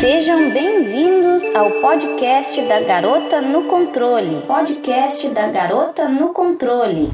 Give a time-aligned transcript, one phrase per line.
[0.00, 4.42] Sejam bem-vindos ao podcast da Garota no Controle.
[4.42, 7.10] Podcast da Garota no Controle.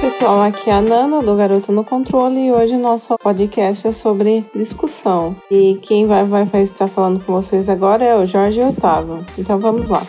[0.00, 4.44] Pessoal, aqui é a Nana do Garota no Controle e hoje nosso podcast é sobre
[4.54, 5.36] discussão.
[5.48, 9.24] E quem vai, vai, vai estar falando com vocês agora é o Jorge Otávio.
[9.38, 10.02] Então vamos lá.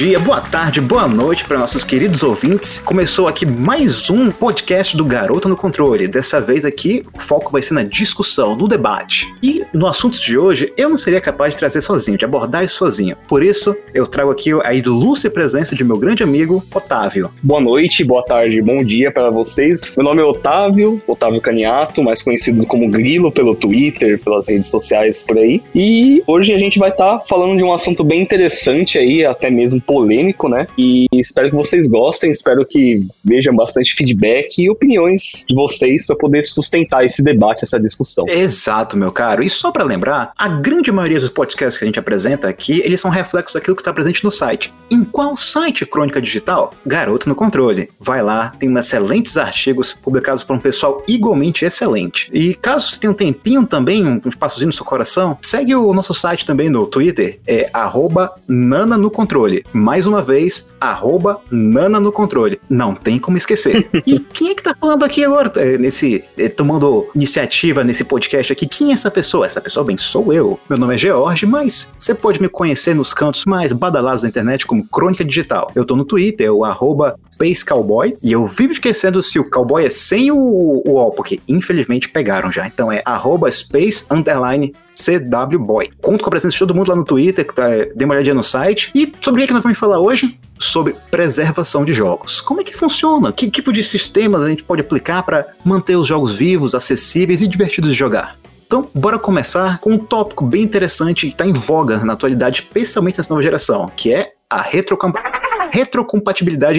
[0.00, 2.78] Dia, boa tarde, boa noite para nossos queridos ouvintes.
[2.78, 6.08] Começou aqui mais um podcast do Garota no Controle.
[6.08, 9.30] Dessa vez aqui, o foco vai ser na discussão, no debate.
[9.42, 12.76] E no assunto de hoje, eu não seria capaz de trazer sozinho, de abordar isso
[12.76, 13.14] sozinho.
[13.28, 17.30] Por isso, eu trago aqui a ilustre presença de meu grande amigo, Otávio.
[17.42, 19.94] Boa noite, boa tarde, bom dia para vocês.
[19.98, 25.22] Meu nome é Otávio, Otávio Caniato, mais conhecido como Grilo pelo Twitter, pelas redes sociais
[25.22, 25.62] por aí.
[25.74, 29.50] E hoje a gente vai estar tá falando de um assunto bem interessante aí, até
[29.50, 30.68] mesmo polêmico, né?
[30.78, 36.14] E espero que vocês gostem, espero que vejam bastante feedback e opiniões de vocês para
[36.14, 38.24] poder sustentar esse debate, essa discussão.
[38.28, 39.42] Exato, meu caro.
[39.42, 43.00] E só para lembrar, a grande maioria dos podcasts que a gente apresenta aqui, eles
[43.00, 44.72] são reflexos daquilo que está presente no site.
[44.88, 46.72] Em qual site Crônica Digital?
[46.86, 47.90] Garoto no Controle.
[47.98, 52.30] Vai lá, tem excelentes artigos publicados por um pessoal igualmente excelente.
[52.32, 56.14] E caso você tenha um tempinho também, um espaçozinho no seu coração, segue o nosso
[56.14, 59.64] site também no Twitter, é arroba Nana no Controle.
[59.80, 62.60] Mais uma vez, arroba Nana no controle.
[62.68, 63.88] Não tem como esquecer.
[64.06, 68.52] e quem é que tá falando aqui agora, é, nesse, é, tomando iniciativa nesse podcast
[68.52, 68.68] aqui?
[68.68, 69.46] Quem é essa pessoa?
[69.46, 70.60] Essa pessoa, bem, sou eu.
[70.68, 74.66] Meu nome é George, mas você pode me conhecer nos cantos mais badalados da internet
[74.66, 75.72] como Crônica Digital.
[75.74, 79.86] Eu tô no Twitter, o arroba Space Cowboy, e eu vivo esquecendo se o cowboy
[79.86, 82.66] é sem o, o O, porque infelizmente pegaram já.
[82.66, 85.90] Então é arroba Space Underline CW Boy.
[86.02, 88.44] Conto com a presença de todo mundo lá no Twitter, tá, dê uma olhadinha no
[88.44, 88.90] site.
[88.94, 90.38] E sobre o que nós vamos falar hoje?
[90.58, 92.42] Sobre preservação de jogos.
[92.42, 93.32] Como é que funciona?
[93.32, 97.48] Que tipo de sistemas a gente pode aplicar para manter os jogos vivos, acessíveis e
[97.48, 98.36] divertidos de jogar?
[98.66, 103.16] Então, bora começar com um tópico bem interessante que está em voga na atualidade, especialmente
[103.16, 105.39] nessa nova geração, que é a retrocompatibilidade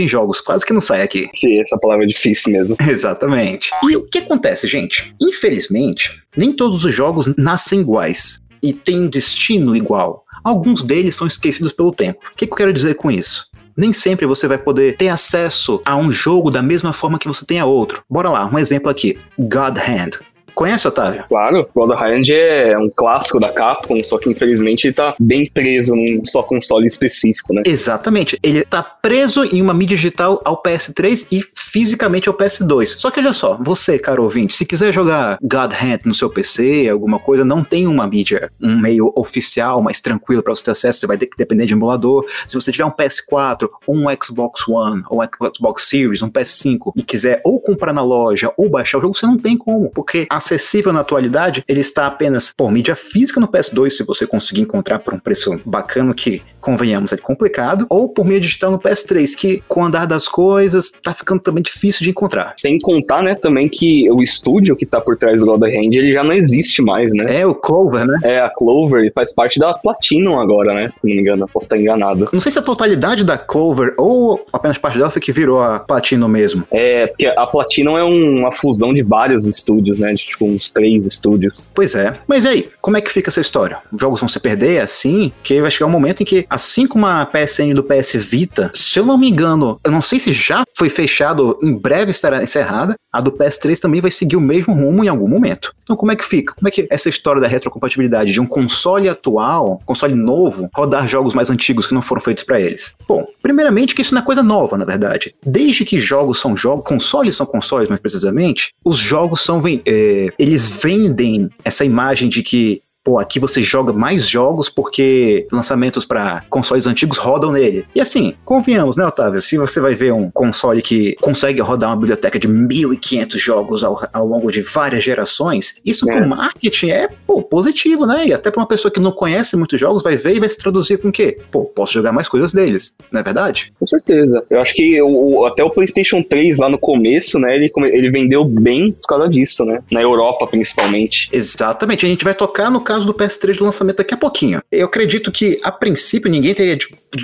[0.02, 0.41] em jogos.
[0.41, 1.29] Quase que não sai aqui.
[1.62, 2.75] Essa palavra é difícil mesmo.
[2.88, 3.72] Exatamente.
[3.84, 5.13] E o que acontece, gente?
[5.22, 10.25] Infelizmente, nem todos os jogos nascem iguais e têm um destino igual.
[10.44, 12.19] Alguns deles são esquecidos pelo tempo.
[12.34, 13.47] O que, que eu quero dizer com isso?
[13.78, 17.46] Nem sempre você vai poder ter acesso a um jogo da mesma forma que você
[17.46, 18.03] tem a outro.
[18.09, 20.19] Bora lá, um exemplo aqui: God Hand.
[20.61, 21.23] Conhece, Otávio?
[21.27, 25.95] Claro, God Hand é um clássico da Capcom, só que infelizmente ele tá bem preso
[25.95, 27.63] num só console específico, né?
[27.66, 28.38] Exatamente.
[28.44, 33.00] Ele tá preso em uma mídia digital ao PS3 e fisicamente ao PS2.
[33.00, 36.88] Só que olha só, você, caro ouvinte, se quiser jogar God Hand no seu PC,
[36.89, 41.00] alguma coisa, não tem uma mídia, um meio oficial, mais tranquilo para você ter acesso,
[41.00, 42.23] você vai ter que depender de emulador.
[42.47, 46.91] Se você tiver um PS4, ou um Xbox One, ou um Xbox Series, um PS5
[46.95, 50.27] e quiser ou comprar na loja ou baixar o jogo, você não tem como, porque
[50.29, 54.62] a acessível na atualidade, ele está apenas por mídia física no PS2, se você conseguir
[54.62, 59.35] encontrar por um preço bacana que convenhamos, é complicado, ou por mídia digital no PS3,
[59.35, 62.53] que com o andar das coisas tá ficando também difícil de encontrar.
[62.57, 66.13] Sem contar, né, também que o estúdio que tá por trás do God Hand, ele
[66.13, 67.41] já não existe mais, né?
[67.41, 68.19] É, o Clover, né?
[68.23, 70.88] É, a Clover faz parte da Platinum agora, né?
[70.89, 72.29] Se não me engano, posso estar enganado.
[72.31, 75.79] Não sei se a totalidade da Clover ou apenas parte dela foi que virou a
[75.79, 76.66] Platinum mesmo.
[76.71, 80.11] É, porque a Platinum é um, uma fusão de vários estúdios, né?
[80.13, 81.71] De tipo uns três estúdios.
[81.73, 82.17] Pois é.
[82.27, 83.77] Mas aí, como é que fica essa história?
[83.91, 85.31] Os jogos vão se perder assim?
[85.44, 89.00] Que vai chegar um momento em que Assim como a PSN do PS Vita, se
[89.00, 92.95] eu não me engano, eu não sei se já foi fechado, em breve estará encerrada,
[93.09, 95.73] a do PS3 também vai seguir o mesmo rumo em algum momento.
[95.84, 96.53] Então como é que fica?
[96.53, 101.34] Como é que essa história da retrocompatibilidade de um console atual, console novo, rodar jogos
[101.34, 102.97] mais antigos que não foram feitos para eles?
[103.07, 105.33] Bom, primeiramente que isso não é coisa nova, na verdade.
[105.45, 110.68] Desde que jogos são jogos, consoles são consoles mais precisamente, os jogos são é, eles
[110.68, 116.86] vendem essa imagem de que pô, aqui você joga mais jogos porque lançamentos para consoles
[116.86, 117.86] antigos rodam nele.
[117.95, 119.42] E assim, convenhamos, né, Otávio?
[119.42, 124.00] Se você vai ver um console que consegue rodar uma biblioteca de 1.500 jogos ao,
[124.13, 126.15] ao longo de várias gerações, isso é.
[126.15, 128.27] pro marketing é, pô, positivo, né?
[128.27, 130.57] E até para uma pessoa que não conhece muitos jogos, vai ver e vai se
[130.57, 131.39] traduzir com o quê?
[131.51, 133.74] Pô, posso jogar mais coisas deles, não é verdade?
[133.80, 134.44] Com certeza.
[134.50, 138.45] Eu acho que o, até o PlayStation 3 lá no começo, né, ele, ele vendeu
[138.45, 139.81] bem por causa disso, né?
[139.92, 141.30] Na Europa, principalmente.
[141.31, 142.06] Exatamente.
[142.06, 144.61] A gente vai tocar no caso do PS3 do lançamento daqui a pouquinho.
[144.69, 146.75] Eu acredito que, a princípio, ninguém teria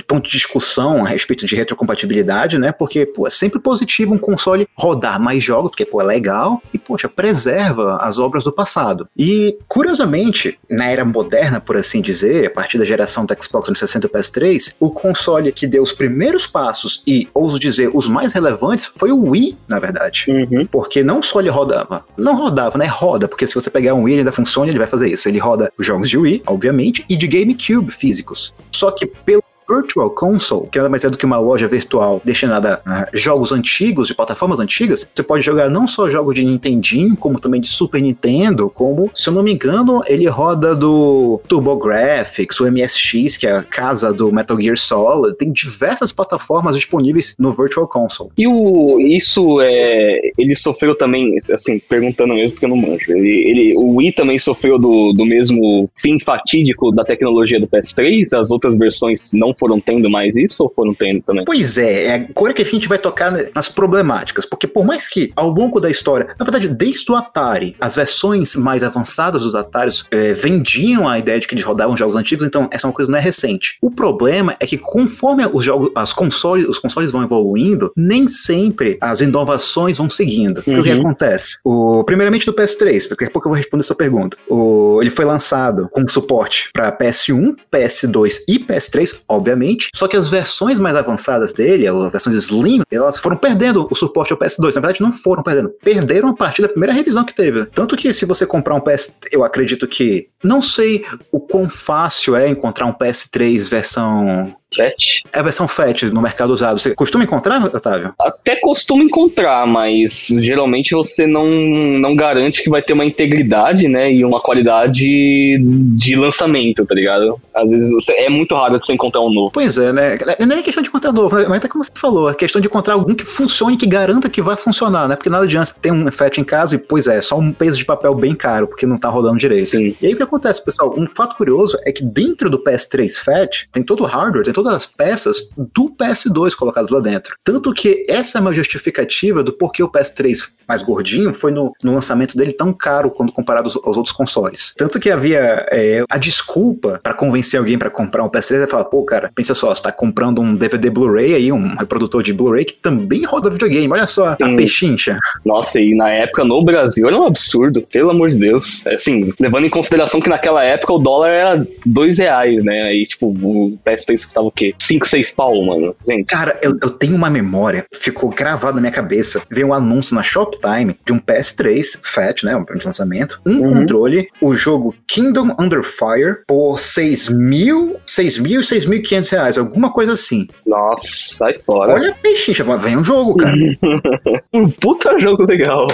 [0.06, 2.72] ponto de discussão a respeito de retrocompatibilidade, né?
[2.72, 6.78] Porque, pô, é sempre positivo um console rodar mais jogos, porque, pô, é legal e,
[6.78, 9.08] poxa, preserva as obras do passado.
[9.18, 14.08] E, curiosamente, na era moderna, por assim dizer, a partir da geração do Xbox 360
[14.08, 18.92] e PS3, o console que deu os primeiros passos e, ouso dizer, os mais relevantes
[18.96, 20.26] foi o Wii, na verdade.
[20.28, 20.66] Uhum.
[20.66, 22.86] Porque não só ele rodava, não rodava, né?
[22.86, 25.28] Roda, porque se você pegar um Wii ele ainda funciona, ele vai fazer isso.
[25.28, 28.54] Ele roda os jogos de Wii, obviamente, e de GameCube físicos.
[28.72, 32.82] Só que pelo Virtual Console, que nada mais é do que uma loja virtual destinada
[32.86, 37.40] a jogos antigos, de plataformas antigas, você pode jogar não só jogos de Nintendinho, como
[37.40, 42.72] também de Super Nintendo, como, se eu não me engano, ele roda do TurboGrafx, o
[42.72, 47.88] MSX, que é a casa do Metal Gear Solid, tem diversas plataformas disponíveis no Virtual
[47.88, 48.32] Console.
[48.38, 50.32] E o, isso é.
[50.38, 53.12] Ele sofreu também, assim, perguntando mesmo porque eu não manjo.
[53.12, 58.38] Ele, ele, o Wii também sofreu do, do mesmo fim fatídico da tecnologia do PS3?
[58.38, 61.46] As outras versões não foram tendo mais isso ou foram tendo também?
[61.46, 65.32] Pois é, é agora que a gente vai tocar nas problemáticas, porque por mais que
[65.36, 70.06] ao longo da história, na verdade, desde o Atari, as versões mais avançadas dos Ataris
[70.12, 73.12] é, vendiam a ideia de que eles rodavam jogos antigos, então essa é uma coisa
[73.12, 73.78] não é recente.
[73.82, 78.98] O problema é que conforme os jogos, as consoles, os consoles vão evoluindo, nem sempre
[79.02, 80.64] as inovações vão seguindo.
[80.68, 80.80] Uhum.
[80.80, 81.58] O que acontece?
[81.64, 84.38] O, primeiramente do PS3, daqui a pouco eu vou responder a sua pergunta.
[84.48, 89.90] O, ele foi lançado com suporte para PS1, PS2 e PS3, obviamente obviamente.
[89.96, 94.34] Só que as versões mais avançadas dele, as versões Slim, elas foram perdendo o suporte
[94.34, 94.76] ao PS2.
[94.76, 95.70] Na verdade, não foram perdendo.
[95.70, 97.66] Perderam a partir da primeira revisão que teve.
[97.68, 102.36] Tanto que se você comprar um PS, eu acredito que não sei o quão fácil
[102.36, 104.96] é encontrar um PS3 versão FAT?
[105.32, 106.80] É a versão FAT no mercado usado.
[106.80, 108.14] Você costuma encontrar, Otávio?
[108.20, 114.12] Até costumo encontrar, mas geralmente você não, não garante que vai ter uma integridade, né?
[114.12, 117.40] E uma qualidade de lançamento, tá ligado?
[117.54, 119.52] Às vezes você, é muito raro você encontrar um novo.
[119.52, 120.18] Pois é, né?
[120.40, 122.96] Não é questão de encontrar novo, mas até como você falou, é questão de encontrar
[122.96, 125.16] algum que funcione, que garanta que vai funcionar, né?
[125.16, 127.86] Porque nada adianta ter um FAT em casa e, pois é, só um peso de
[127.86, 129.68] papel bem caro, porque não tá rodando direito.
[129.68, 129.96] Sim.
[130.02, 130.94] E aí o que acontece, pessoal?
[130.98, 134.74] Um fato curioso é que dentro do PS3 FAT tem todo o hardware, tem todas
[134.74, 137.36] as peças do PS2 colocadas lá dentro.
[137.44, 141.94] Tanto que essa é uma justificativa do porquê o PS3 mais gordinho foi no, no
[141.94, 144.74] lançamento dele tão caro quando comparado aos, aos outros consoles.
[144.76, 148.86] Tanto que havia é, a desculpa para convencer alguém para comprar um PS3 é falar,
[148.86, 152.66] pô, cara, pensa só, você tá comprando um DVD Blu-ray aí, um reprodutor de Blu-ray
[152.66, 154.44] que também roda videogame, olha só, Sim.
[154.44, 155.20] a pechincha.
[155.46, 158.86] Nossa, e na época no Brasil era um absurdo, pelo amor de Deus.
[158.88, 162.82] É, assim, levando em consideração que naquela época o dólar era dois reais, né?
[162.88, 164.74] Aí, tipo, o PS3 custava o quê?
[164.80, 165.96] 5, 6 pau, mano.
[166.08, 166.26] Gente.
[166.26, 169.42] Cara, eu, eu tenho uma memória, ficou gravado na minha cabeça.
[169.50, 172.56] Veio um anúncio na Shoptime de um PS3 Fat, né?
[172.56, 173.42] Um de lançamento.
[173.46, 173.74] Um uhum.
[173.74, 179.92] controle, o jogo Kingdom Under Fire por 6 mil, 6 mil e 6.500 reais, alguma
[179.92, 180.48] coisa assim.
[180.66, 181.94] Nossa, sai fora.
[181.94, 183.56] Olha a pechincha, vem um jogo, cara.
[184.54, 185.88] um puta jogo legal.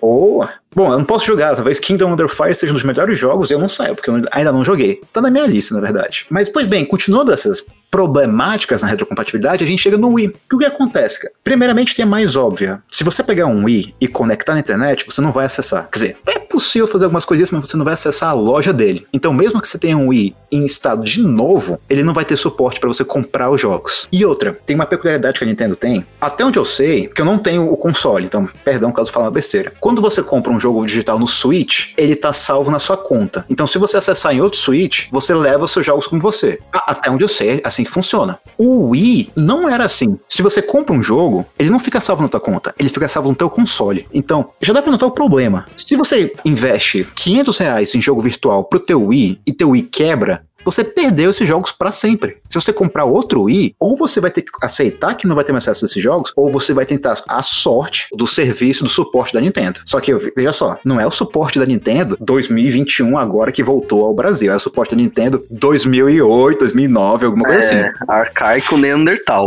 [0.00, 0.50] Boa.
[0.74, 3.58] Bom, eu não posso jogar, talvez Kingdom Under Fire seja um dos melhores jogos, eu
[3.58, 5.00] não saio, porque eu ainda não joguei.
[5.12, 6.26] Tá na minha lista, na verdade.
[6.30, 10.32] Mas, pois bem, continuando essas problemáticas na retrocompatibilidade, a gente chega no Wii.
[10.52, 11.32] O que acontece, cara?
[11.42, 12.82] Primeiramente, tem a mais óbvia.
[12.90, 15.88] Se você pegar um Wii e conectar na internet, você não vai acessar.
[15.90, 19.06] Quer dizer, é possível fazer algumas coisinhas, mas você não vai acessar a loja dele.
[19.12, 22.36] Então, mesmo que você tenha um Wii em estado de novo, ele não vai ter
[22.36, 24.08] suporte para você comprar os jogos.
[24.10, 27.26] E outra, tem uma peculiaridade que a Nintendo tem, até onde eu sei, que eu
[27.26, 29.72] não tenho o console, então, perdão caso fale uma besteira.
[29.80, 33.44] Quando você compra um jogo digital no Switch, ele tá salvo na sua conta.
[33.48, 36.58] Então, se você acessar em outro Switch, você leva seus jogos com você.
[36.72, 38.38] Até onde eu sei, assim que funciona.
[38.56, 40.18] O Wii não era assim.
[40.28, 43.28] Se você compra um jogo, ele não fica salvo na tua conta, ele fica salvo
[43.28, 44.06] no teu console.
[44.12, 45.66] Então, já dá pra notar o problema.
[45.76, 50.42] Se você investe 500 reais em jogo virtual pro teu Wii e teu Wii quebra,
[50.64, 52.38] você perdeu esses jogos para sempre.
[52.48, 55.52] Se você comprar outro Wii, ou você vai ter que aceitar que não vai ter
[55.52, 59.32] mais acesso a esses jogos, ou você vai tentar a sorte do serviço, do suporte
[59.32, 59.80] da Nintendo.
[59.84, 64.14] Só que, veja só, não é o suporte da Nintendo 2021 agora que voltou ao
[64.14, 67.98] Brasil, é o suporte da Nintendo 2008, 2009, alguma coisa é, assim.
[68.08, 69.46] Arcaico Neandertal.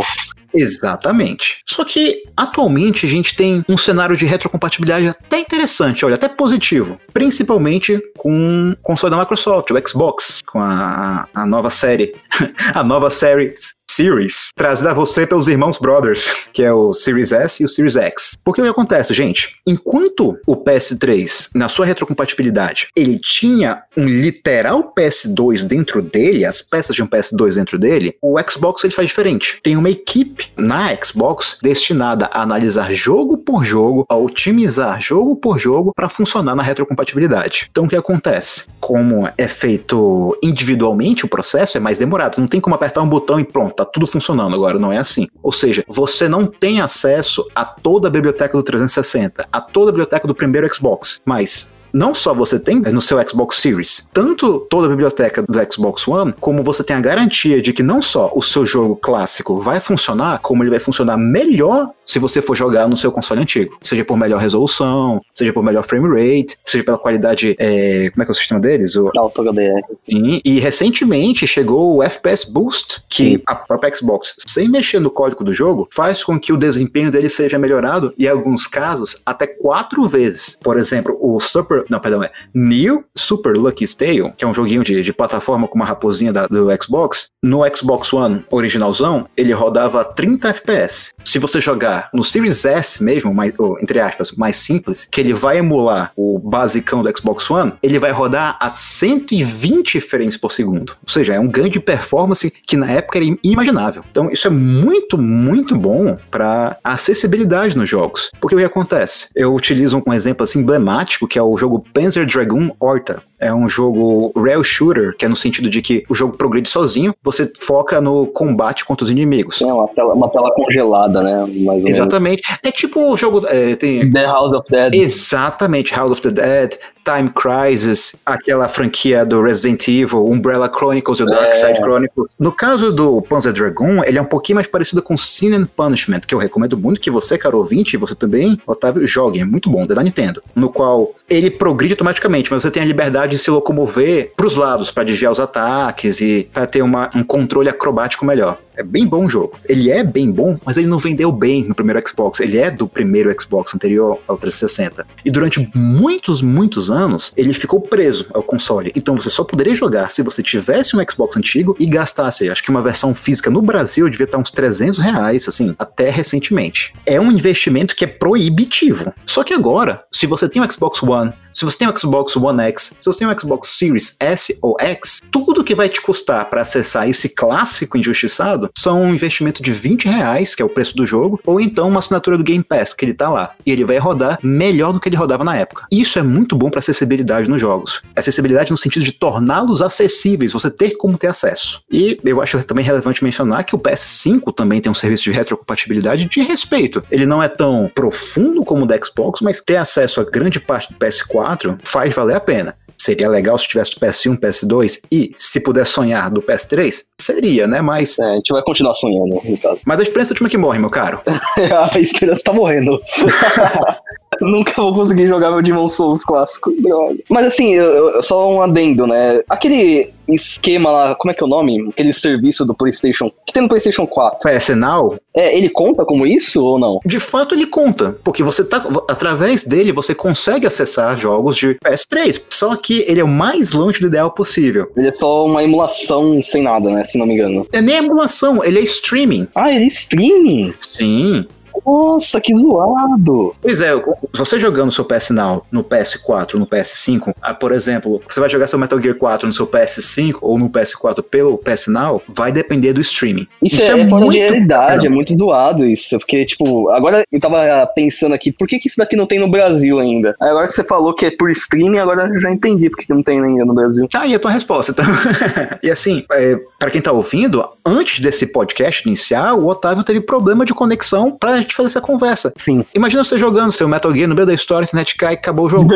[0.53, 1.61] Exatamente.
[1.65, 6.99] Só que atualmente a gente tem um cenário de retrocompatibilidade até interessante, olha, até positivo.
[7.13, 12.13] Principalmente com o console da Microsoft, o Xbox, com a, a nova série,
[12.73, 13.53] a nova série
[13.91, 17.97] Series, trazida a você pelos irmãos Brothers, que é o Series S e o Series
[17.97, 18.37] X.
[18.41, 19.57] Porque o que acontece, gente?
[19.67, 26.95] Enquanto o PS3, na sua retrocompatibilidade, ele tinha um literal PS2 dentro dele, as peças
[26.95, 29.59] de um PS2 dentro dele, o Xbox ele faz diferente.
[29.61, 35.59] Tem uma equipe na Xbox destinada a analisar jogo por jogo, a otimizar jogo por
[35.59, 37.67] jogo para funcionar na retrocompatibilidade.
[37.69, 38.65] Então o que acontece?
[38.79, 42.39] Como é feito individualmente o processo, é mais demorado.
[42.39, 45.27] Não tem como apertar um botão e pronto, tá tudo funcionando agora, não é assim.
[45.41, 49.93] Ou seja, você não tem acesso a toda a biblioteca do 360, a toda a
[49.93, 54.87] biblioteca do primeiro Xbox, mas não só você tem no seu Xbox Series, tanto toda
[54.87, 58.41] a biblioteca do Xbox One, como você tem a garantia de que não só o
[58.41, 62.97] seu jogo clássico vai funcionar, como ele vai funcionar melhor se você for jogar no
[62.97, 63.77] seu console antigo.
[63.81, 67.55] Seja por melhor resolução, seja por melhor frame rate, seja pela qualidade.
[67.57, 68.95] É, como é que é o sistema deles?
[68.95, 69.81] O Auto HDR.
[70.09, 73.41] Sim, e recentemente chegou o FPS Boost, que Sim.
[73.45, 77.29] a própria Xbox, sem mexer no código do jogo, faz com que o desempenho dele
[77.29, 80.57] seja melhorado, e em alguns casos, até quatro vezes.
[80.61, 81.80] Por exemplo, o Super.
[81.89, 85.75] Não, perdão, é New Super Lucky Tale, que é um joguinho de, de plataforma com
[85.75, 87.27] uma raposinha da, do Xbox.
[87.43, 91.13] No Xbox One originalzão, ele rodava 30 FPS.
[91.23, 95.33] Se você jogar no Series S mesmo, mais, ou, entre aspas, mais simples, que ele
[95.33, 100.91] vai emular o basicão do Xbox One, ele vai rodar a 120 frames por segundo.
[101.01, 104.03] Ou seja, é um ganho de performance que na época era inimaginável.
[104.11, 108.31] Então isso é muito, muito bom para acessibilidade nos jogos.
[108.39, 109.27] Porque o que acontece?
[109.35, 113.21] Eu utilizo um exemplo assim emblemático que é o jogo Panzer Dragoon Horta.
[113.41, 117.13] É um jogo rail shooter, que é no sentido de que o jogo progride sozinho,
[117.23, 119.59] você foca no combate contra os inimigos.
[119.61, 121.45] É uma tela, uma tela congelada, né?
[121.85, 122.43] Exatamente.
[122.61, 123.45] É tipo o jogo.
[123.47, 124.11] É, tem...
[124.11, 124.93] The House of Dead.
[124.93, 131.23] Exatamente, House of the Dead, Time Crisis, aquela franquia do Resident Evil, Umbrella Chronicles e
[131.23, 131.81] o Dark Side é.
[131.81, 132.31] Chronicles.
[132.39, 136.21] No caso do Panzer Dragoon, ele é um pouquinho mais parecido com Sin and Punishment,
[136.21, 139.39] que eu recomendo muito que você, caro ouvinte, e você também, Otávio, jogue.
[139.39, 140.43] É muito bom, da Nintendo.
[140.55, 144.55] No qual ele progride automaticamente, mas você tem a liberdade de se locomover para os
[144.55, 148.57] lados, para desviar os ataques e para ter uma, um controle acrobático melhor.
[148.75, 149.59] É bem bom o jogo.
[149.67, 152.39] Ele é bem bom, mas ele não vendeu bem no primeiro Xbox.
[152.39, 155.05] Ele é do primeiro Xbox anterior ao 360.
[155.23, 158.91] E durante muitos, muitos anos, ele ficou preso ao console.
[158.95, 162.71] Então você só poderia jogar se você tivesse um Xbox antigo e gastasse, acho que
[162.71, 166.93] uma versão física no Brasil devia estar uns 300 reais, assim, até recentemente.
[167.05, 169.13] É um investimento que é proibitivo.
[169.25, 172.61] Só que agora, se você tem um Xbox One, se você tem um Xbox One
[172.63, 176.45] X, se você tem um Xbox Series S ou X, tudo que vai te custar
[176.45, 180.95] para acessar esse clássico injustiçado são um investimento de 20 reais, que é o preço
[180.95, 183.53] do jogo, ou então uma assinatura do Game Pass, que ele tá lá.
[183.65, 185.85] E ele vai rodar melhor do que ele rodava na época.
[185.91, 188.01] Isso é muito bom para acessibilidade nos jogos.
[188.15, 191.81] Acessibilidade no sentido de torná-los acessíveis, você ter como ter acesso.
[191.91, 196.25] E eu acho também relevante mencionar que o PS5 também tem um serviço de retrocompatibilidade
[196.25, 197.03] de respeito.
[197.11, 200.91] Ele não é tão profundo como o da Xbox, mas ter acesso a grande parte
[200.91, 201.40] do PS4
[201.83, 202.75] faz valer a pena.
[202.97, 207.03] Seria legal se tivesse PS1, PS2 e, se puder sonhar, do PS3?
[207.19, 207.81] Seria, né?
[207.81, 208.19] Mas.
[208.19, 209.81] É, a gente vai continuar sonhando, no caso.
[209.87, 211.19] Mas a experiência é última que morre, meu caro.
[211.25, 213.01] a esperança tá morrendo.
[214.41, 217.17] Nunca vou conseguir jogar meu Demon Souls clássico, droga.
[217.29, 219.41] Mas assim, eu, eu, só um adendo, né?
[219.49, 221.89] Aquele esquema lá, como é que é o nome?
[221.89, 224.39] Aquele serviço do PlayStation, que tem no PlayStation 4.
[224.39, 225.17] PS Now?
[225.35, 226.99] É, ele conta como isso ou não?
[227.05, 232.41] De fato ele conta, porque você tá através dele você consegue acessar jogos de PS3,
[232.49, 234.91] só que ele é o mais longe do ideal possível.
[234.95, 237.67] Ele é só uma emulação sem nada, né, se não me engano.
[237.71, 239.47] É nem emulação, ele é streaming.
[239.55, 240.73] Ah, ele é streaming?
[240.79, 241.45] Sim.
[241.85, 243.55] Nossa, que zoado!
[243.61, 243.91] Pois é,
[244.33, 248.67] você jogando seu PS Now no PS4, no PS5, ah, por exemplo, você vai jogar
[248.67, 252.93] seu Metal Gear 4 no seu PS5 ou no PS4 pelo PS Now, vai depender
[252.93, 253.47] do streaming.
[253.61, 257.85] Isso, isso é, é muito realidade, é muito zoado isso, porque, tipo, agora eu tava
[257.95, 260.35] pensando aqui, por que, que isso daqui não tem no Brasil ainda?
[260.39, 263.05] Aí agora que você falou que é por streaming, agora eu já entendi por que,
[263.05, 264.07] que não tem ainda no Brasil.
[264.07, 264.91] Tá aí a tua resposta.
[264.91, 265.05] Então.
[265.81, 270.65] e assim, é, para quem tá ouvindo, antes desse podcast iniciar, o Otávio teve problema
[270.65, 272.51] de conexão pra gente fazer essa conversa.
[272.57, 272.85] Sim.
[272.93, 275.65] Imagina você jogando seu Metal Gear no meio da história, a internet cai e acabou
[275.65, 275.89] o jogo.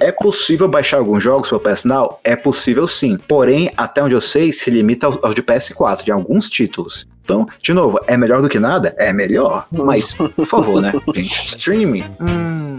[0.00, 2.20] É possível baixar alguns jogos pelo PS Now?
[2.22, 3.18] É possível sim.
[3.28, 7.06] Porém, até onde eu sei, se limita aos de PS4, de alguns títulos.
[7.22, 8.94] Então, de novo, é melhor do que nada?
[8.98, 9.66] É melhor.
[9.72, 11.56] Mas, por favor, né, gente?
[11.56, 12.04] Streaming.
[12.20, 12.78] Hum.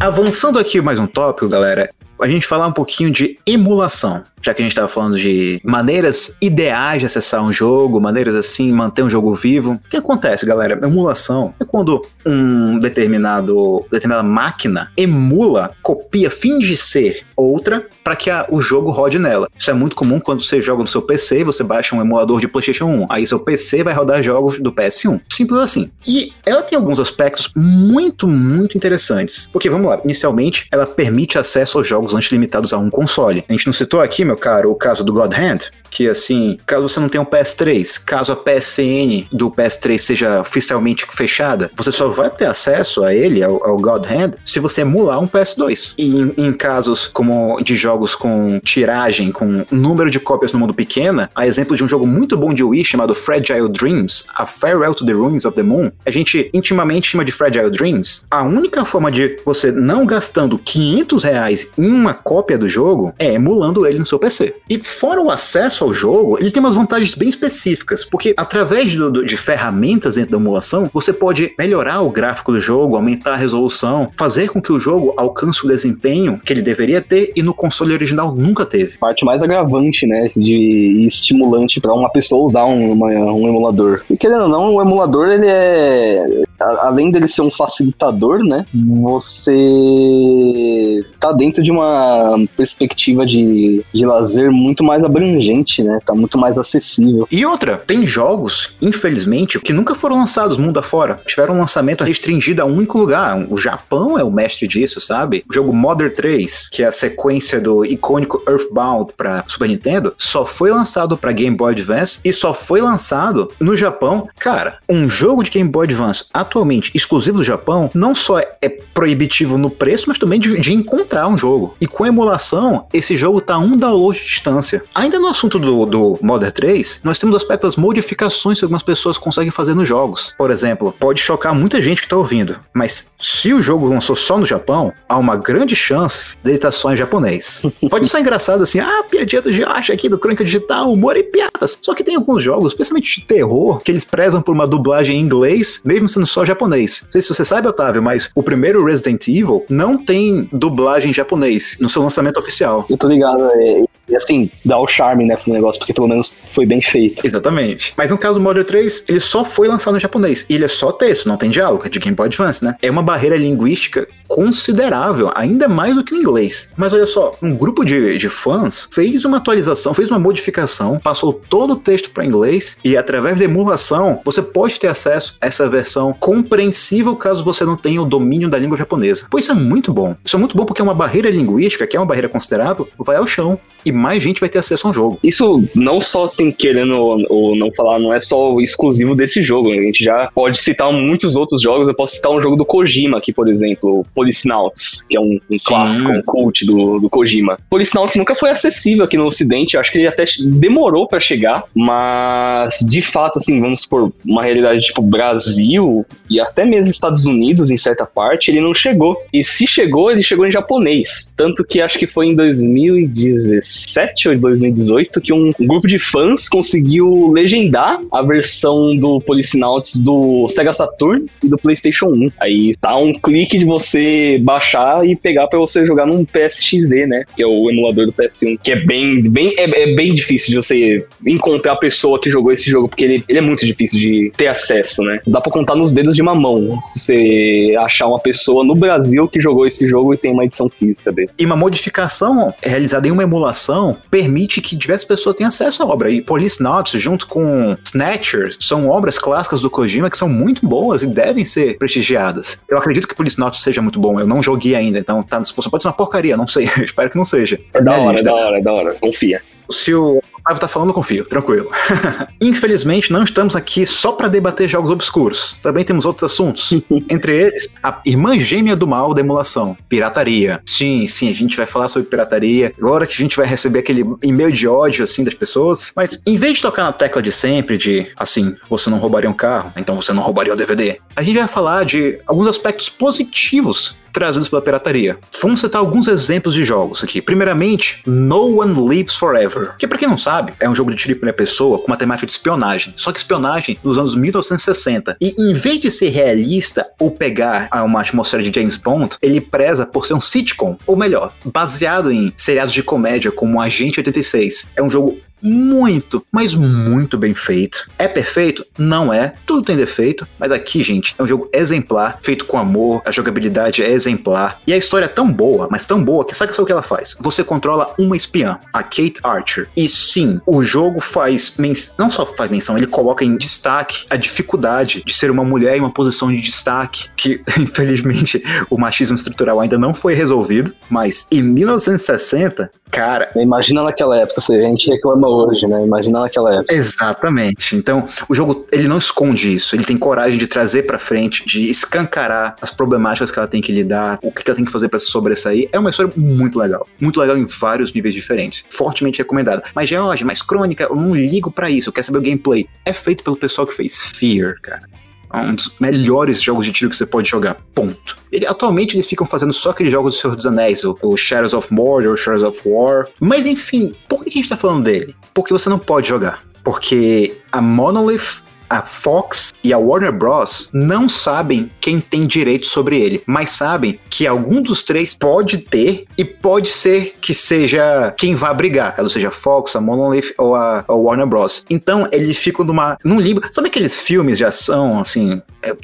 [0.00, 4.24] Avançando aqui mais um tópico, galera, a gente falar um pouquinho de emulação.
[4.42, 8.72] Já que a gente estava falando de maneiras ideais de acessar um jogo, maneiras assim,
[8.72, 9.80] manter um jogo vivo.
[9.84, 10.78] O que acontece, galera?
[10.86, 18.46] Emulação é quando um determinado determinada máquina emula, copia, finge ser outra para que a,
[18.50, 19.48] o jogo rode nela.
[19.58, 22.48] Isso é muito comum quando você joga no seu PC, você baixa um emulador de
[22.48, 25.20] PlayStation 1, aí seu PC vai rodar jogos do PS1.
[25.30, 25.90] Simples assim.
[26.06, 29.48] E ela tem alguns aspectos muito, muito interessantes.
[29.52, 33.44] Porque vamos lá, inicialmente ela permite acesso aos jogos antes limitados a um console.
[33.48, 36.88] A gente não citou aqui, meu caro, o caso do God Hand, que assim, caso
[36.88, 42.08] você não tenha um PS3, caso a PSN do PS3 seja oficialmente fechada, você só
[42.08, 45.94] vai ter acesso a ele, ao, ao God Hand, se você emular um PS2.
[45.98, 50.74] E em, em, casos como de jogos com tiragem, com número de cópias no mundo
[50.74, 54.94] pequena, a exemplo de um jogo muito bom de Wii chamado Fragile Dreams, a Farewell
[54.94, 58.24] to the Ruins of the Moon, a gente intimamente chama de Fragile Dreams.
[58.30, 63.34] A única forma de você não gastando 500 reais em uma cópia do jogo é
[63.34, 64.54] emulando ele no seu PC.
[64.68, 68.94] E fora o acesso acesso ao jogo, ele tem umas vantagens bem específicas, porque através
[68.94, 73.34] do, do, de ferramentas dentro da emulação, você pode melhorar o gráfico do jogo, aumentar
[73.34, 77.42] a resolução, fazer com que o jogo alcance o desempenho que ele deveria ter e
[77.42, 78.98] no console original nunca teve.
[78.98, 84.02] Parte mais agravante, né, de estimulante para uma pessoa usar um, uma, um emulador.
[84.10, 88.66] E querendo ou não, o emulador ele é além dele ser um facilitador, né?
[89.02, 95.98] Você tá dentro de uma perspectiva de, de lazer muito mais abrangente, né?
[96.04, 97.26] Tá muito mais acessível.
[97.30, 101.20] E outra, tem jogos, infelizmente, que nunca foram lançados mundo afora.
[101.26, 103.46] Tiveram um lançamento restringido a um único lugar.
[103.50, 105.44] O Japão é o mestre disso, sabe?
[105.48, 110.44] O jogo Mother 3, que é a sequência do icônico Earthbound para Super Nintendo, só
[110.44, 114.28] foi lançado para Game Boy Advance e só foi lançado no Japão.
[114.38, 119.56] Cara, um jogo de Game Boy Advance atualmente exclusivo do Japão, não só é proibitivo
[119.56, 121.76] no preço, mas também de, de encontrar um jogo.
[121.80, 124.82] E com emulação, esse jogo tá um download de distância.
[124.94, 129.18] Ainda no assunto do, do Modern 3, nós temos aspectos das modificações que algumas pessoas
[129.18, 130.34] conseguem fazer nos jogos.
[130.36, 134.38] Por exemplo, pode chocar muita gente que tá ouvindo, mas se o jogo lançou só
[134.38, 137.62] no Japão, há uma grande chance dele estar tá só em japonês.
[137.88, 141.78] Pode ser engraçado assim, ah, piadinha do Josh aqui do Crônica Digital, humor e piadas.
[141.82, 145.20] Só que tem alguns jogos, especialmente de terror, que eles prezam por uma dublagem em
[145.22, 147.02] inglês, mesmo sendo só só japonês.
[147.04, 151.14] Não sei se você sabe, Otávio, mas o primeiro Resident Evil não tem dublagem em
[151.14, 152.86] japonês no seu lançamento oficial.
[152.88, 156.34] Eu tô ligado, é, e assim, dá o charme, né, pro negócio, porque pelo menos
[156.50, 157.26] foi bem feito.
[157.26, 157.92] Exatamente.
[157.96, 160.46] Mas no caso do Modern 3, ele só foi lançado em japonês.
[160.48, 162.76] E ele é só texto, não tem diálogo, é de Game Boy Advance, né?
[162.80, 166.70] É uma barreira linguística considerável, ainda mais do que o inglês.
[166.76, 171.32] Mas olha só, um grupo de, de fãs fez uma atualização, fez uma modificação, passou
[171.32, 175.68] todo o texto para inglês e através da emulação você pode ter acesso a essa
[175.68, 179.26] versão compreensível caso você não tenha o domínio da língua japonesa.
[179.30, 180.14] Pois isso é muito bom.
[180.24, 183.16] Isso é muito bom porque é uma barreira linguística, que é uma barreira considerável, vai
[183.16, 185.18] ao chão e mais gente vai ter acesso a um jogo.
[185.22, 189.70] Isso não só assim, querendo ou não falar, não é só exclusivo desse jogo.
[189.70, 189.78] Né?
[189.78, 191.88] A gente já pode citar muitos outros jogos.
[191.88, 195.58] Eu posso citar um jogo do Kojima aqui, por exemplo, Policenauts, que é um, um
[195.64, 197.58] clássico, um cult do, do Kojima.
[197.70, 199.74] Policenauts nunca foi acessível aqui no Ocidente.
[199.74, 204.42] Eu acho que ele até demorou para chegar, mas de fato, assim, vamos por uma
[204.42, 209.16] realidade tipo Brasil e até mesmo Estados Unidos, em certa parte, ele não chegou.
[209.32, 211.30] E se chegou, ele chegou em japonês.
[211.36, 216.48] Tanto que acho que foi em 2017 2017 ou 2018 que um, grupo de fãs
[216.48, 222.30] conseguiu legendar a versão do Policenauts do Sega Saturn e do PlayStation 1.
[222.40, 224.07] Aí tá um clique de você
[224.42, 227.24] baixar e pegar para você jogar num PSXZ, né?
[227.36, 230.56] Que é o emulador do PS1, que é bem, bem, é, é bem difícil de
[230.56, 234.32] você encontrar a pessoa que jogou esse jogo, porque ele, ele é muito difícil de
[234.36, 235.20] ter acesso, né?
[235.26, 239.28] Dá pra contar nos dedos de uma mão se você achar uma pessoa no Brasil
[239.28, 241.30] que jogou esse jogo e tem uma edição física dele.
[241.38, 246.10] E uma modificação realizada em uma emulação permite que diversas pessoas tenham acesso à obra.
[246.10, 251.02] E Police Notes, junto com Snatcher, são obras clássicas do Kojima que são muito boas
[251.02, 252.60] e devem ser prestigiadas.
[252.68, 254.18] Eu acredito que Police Notes seja muito bom.
[254.20, 255.70] Eu não joguei ainda, então tá na disposição.
[255.70, 256.64] Pode ser uma porcaria, não sei.
[256.82, 257.60] Espero que não seja.
[257.74, 258.94] É da hora, é da hora, é da hora.
[258.94, 259.42] Confia.
[259.70, 261.70] Se o Otávio tá falando, confio, tranquilo.
[262.40, 265.58] Infelizmente, não estamos aqui só para debater jogos obscuros.
[265.62, 266.72] Também temos outros assuntos.
[267.10, 270.62] Entre eles, a irmã gêmea do mal da emulação, pirataria.
[270.64, 272.72] Sim, sim, a gente vai falar sobre pirataria.
[272.78, 275.92] Agora que a gente vai receber aquele e-mail de ódio, assim, das pessoas.
[275.94, 279.34] Mas, em vez de tocar na tecla de sempre, de, assim, você não roubaria um
[279.34, 283.98] carro, então você não roubaria um DVD, a gente vai falar de alguns aspectos positivos
[284.12, 285.18] trazidos pela pirataria.
[285.40, 287.20] Vamos citar alguns exemplos de jogos aqui.
[287.22, 290.96] Primeiramente, No One Lives Forever, que para quem não sabe, sabe, é um jogo de
[290.96, 292.94] tiro em primeira pessoa com uma temática de espionagem.
[292.96, 295.16] Só que espionagem nos anos 1960.
[295.20, 299.84] E em vez de ser realista ou pegar uma atmosfera de James Bond, ele preza
[299.84, 304.70] por ser um sitcom, ou melhor, baseado em seriados de comédia como Agente 86.
[304.76, 307.90] É um jogo muito, mas muito bem feito.
[307.98, 308.64] É perfeito?
[308.76, 309.34] Não é.
[309.46, 313.82] Tudo tem defeito, mas aqui, gente, é um jogo exemplar, feito com amor, a jogabilidade
[313.82, 316.72] é exemplar e a história é tão boa, mas tão boa que sabe o que
[316.72, 317.16] ela faz?
[317.20, 319.68] Você controla uma espiã, a Kate Archer.
[319.76, 321.56] E sim, o jogo faz
[321.98, 325.80] não só faz menção, ele coloca em destaque a dificuldade de ser uma mulher em
[325.80, 331.42] uma posição de destaque, que infelizmente o machismo estrutural ainda não foi resolvido, mas em
[331.42, 333.30] 1960 Cara.
[333.36, 335.84] Imagina naquela época, se a gente reclama hoje, né?
[335.84, 336.74] Imagina naquela época.
[336.74, 337.76] Exatamente.
[337.76, 339.74] Então, o jogo, ele não esconde isso.
[339.76, 343.72] Ele tem coragem de trazer para frente, de escancarar as problemáticas que ela tem que
[343.72, 345.68] lidar, o que ela tem que fazer para se sobressair.
[345.72, 346.86] É uma história muito legal.
[347.00, 348.64] Muito legal em vários níveis diferentes.
[348.70, 349.62] Fortemente recomendado.
[349.74, 351.88] Mas, George, mais crônica, eu não ligo para isso.
[351.88, 352.66] Eu quero saber o gameplay.
[352.84, 354.97] É feito pelo pessoal que fez Fear, cara.
[355.32, 357.56] É um dos melhores jogos de tiro que você pode jogar.
[357.74, 358.16] Ponto.
[358.32, 361.54] Ele, atualmente eles ficam fazendo só aqueles jogos do Senhor dos Anéis, o, o Shadows
[361.54, 363.08] of Mordor, o Shadows of War.
[363.20, 365.14] Mas enfim, por que a gente tá falando dele?
[365.34, 366.44] Porque você não pode jogar.
[366.64, 370.70] Porque a Monolith a Fox e a Warner Bros.
[370.72, 376.04] não sabem quem tem direito sobre ele, mas sabem que algum dos três pode ter
[376.16, 380.54] e pode ser que seja quem vá brigar, caso seja a Fox, a Monolith ou
[380.54, 381.64] a, a Warner Bros.
[381.68, 383.40] Então eles ficam numa, num limbo.
[383.50, 385.74] Sabe aqueles filmes de ação, assim, é,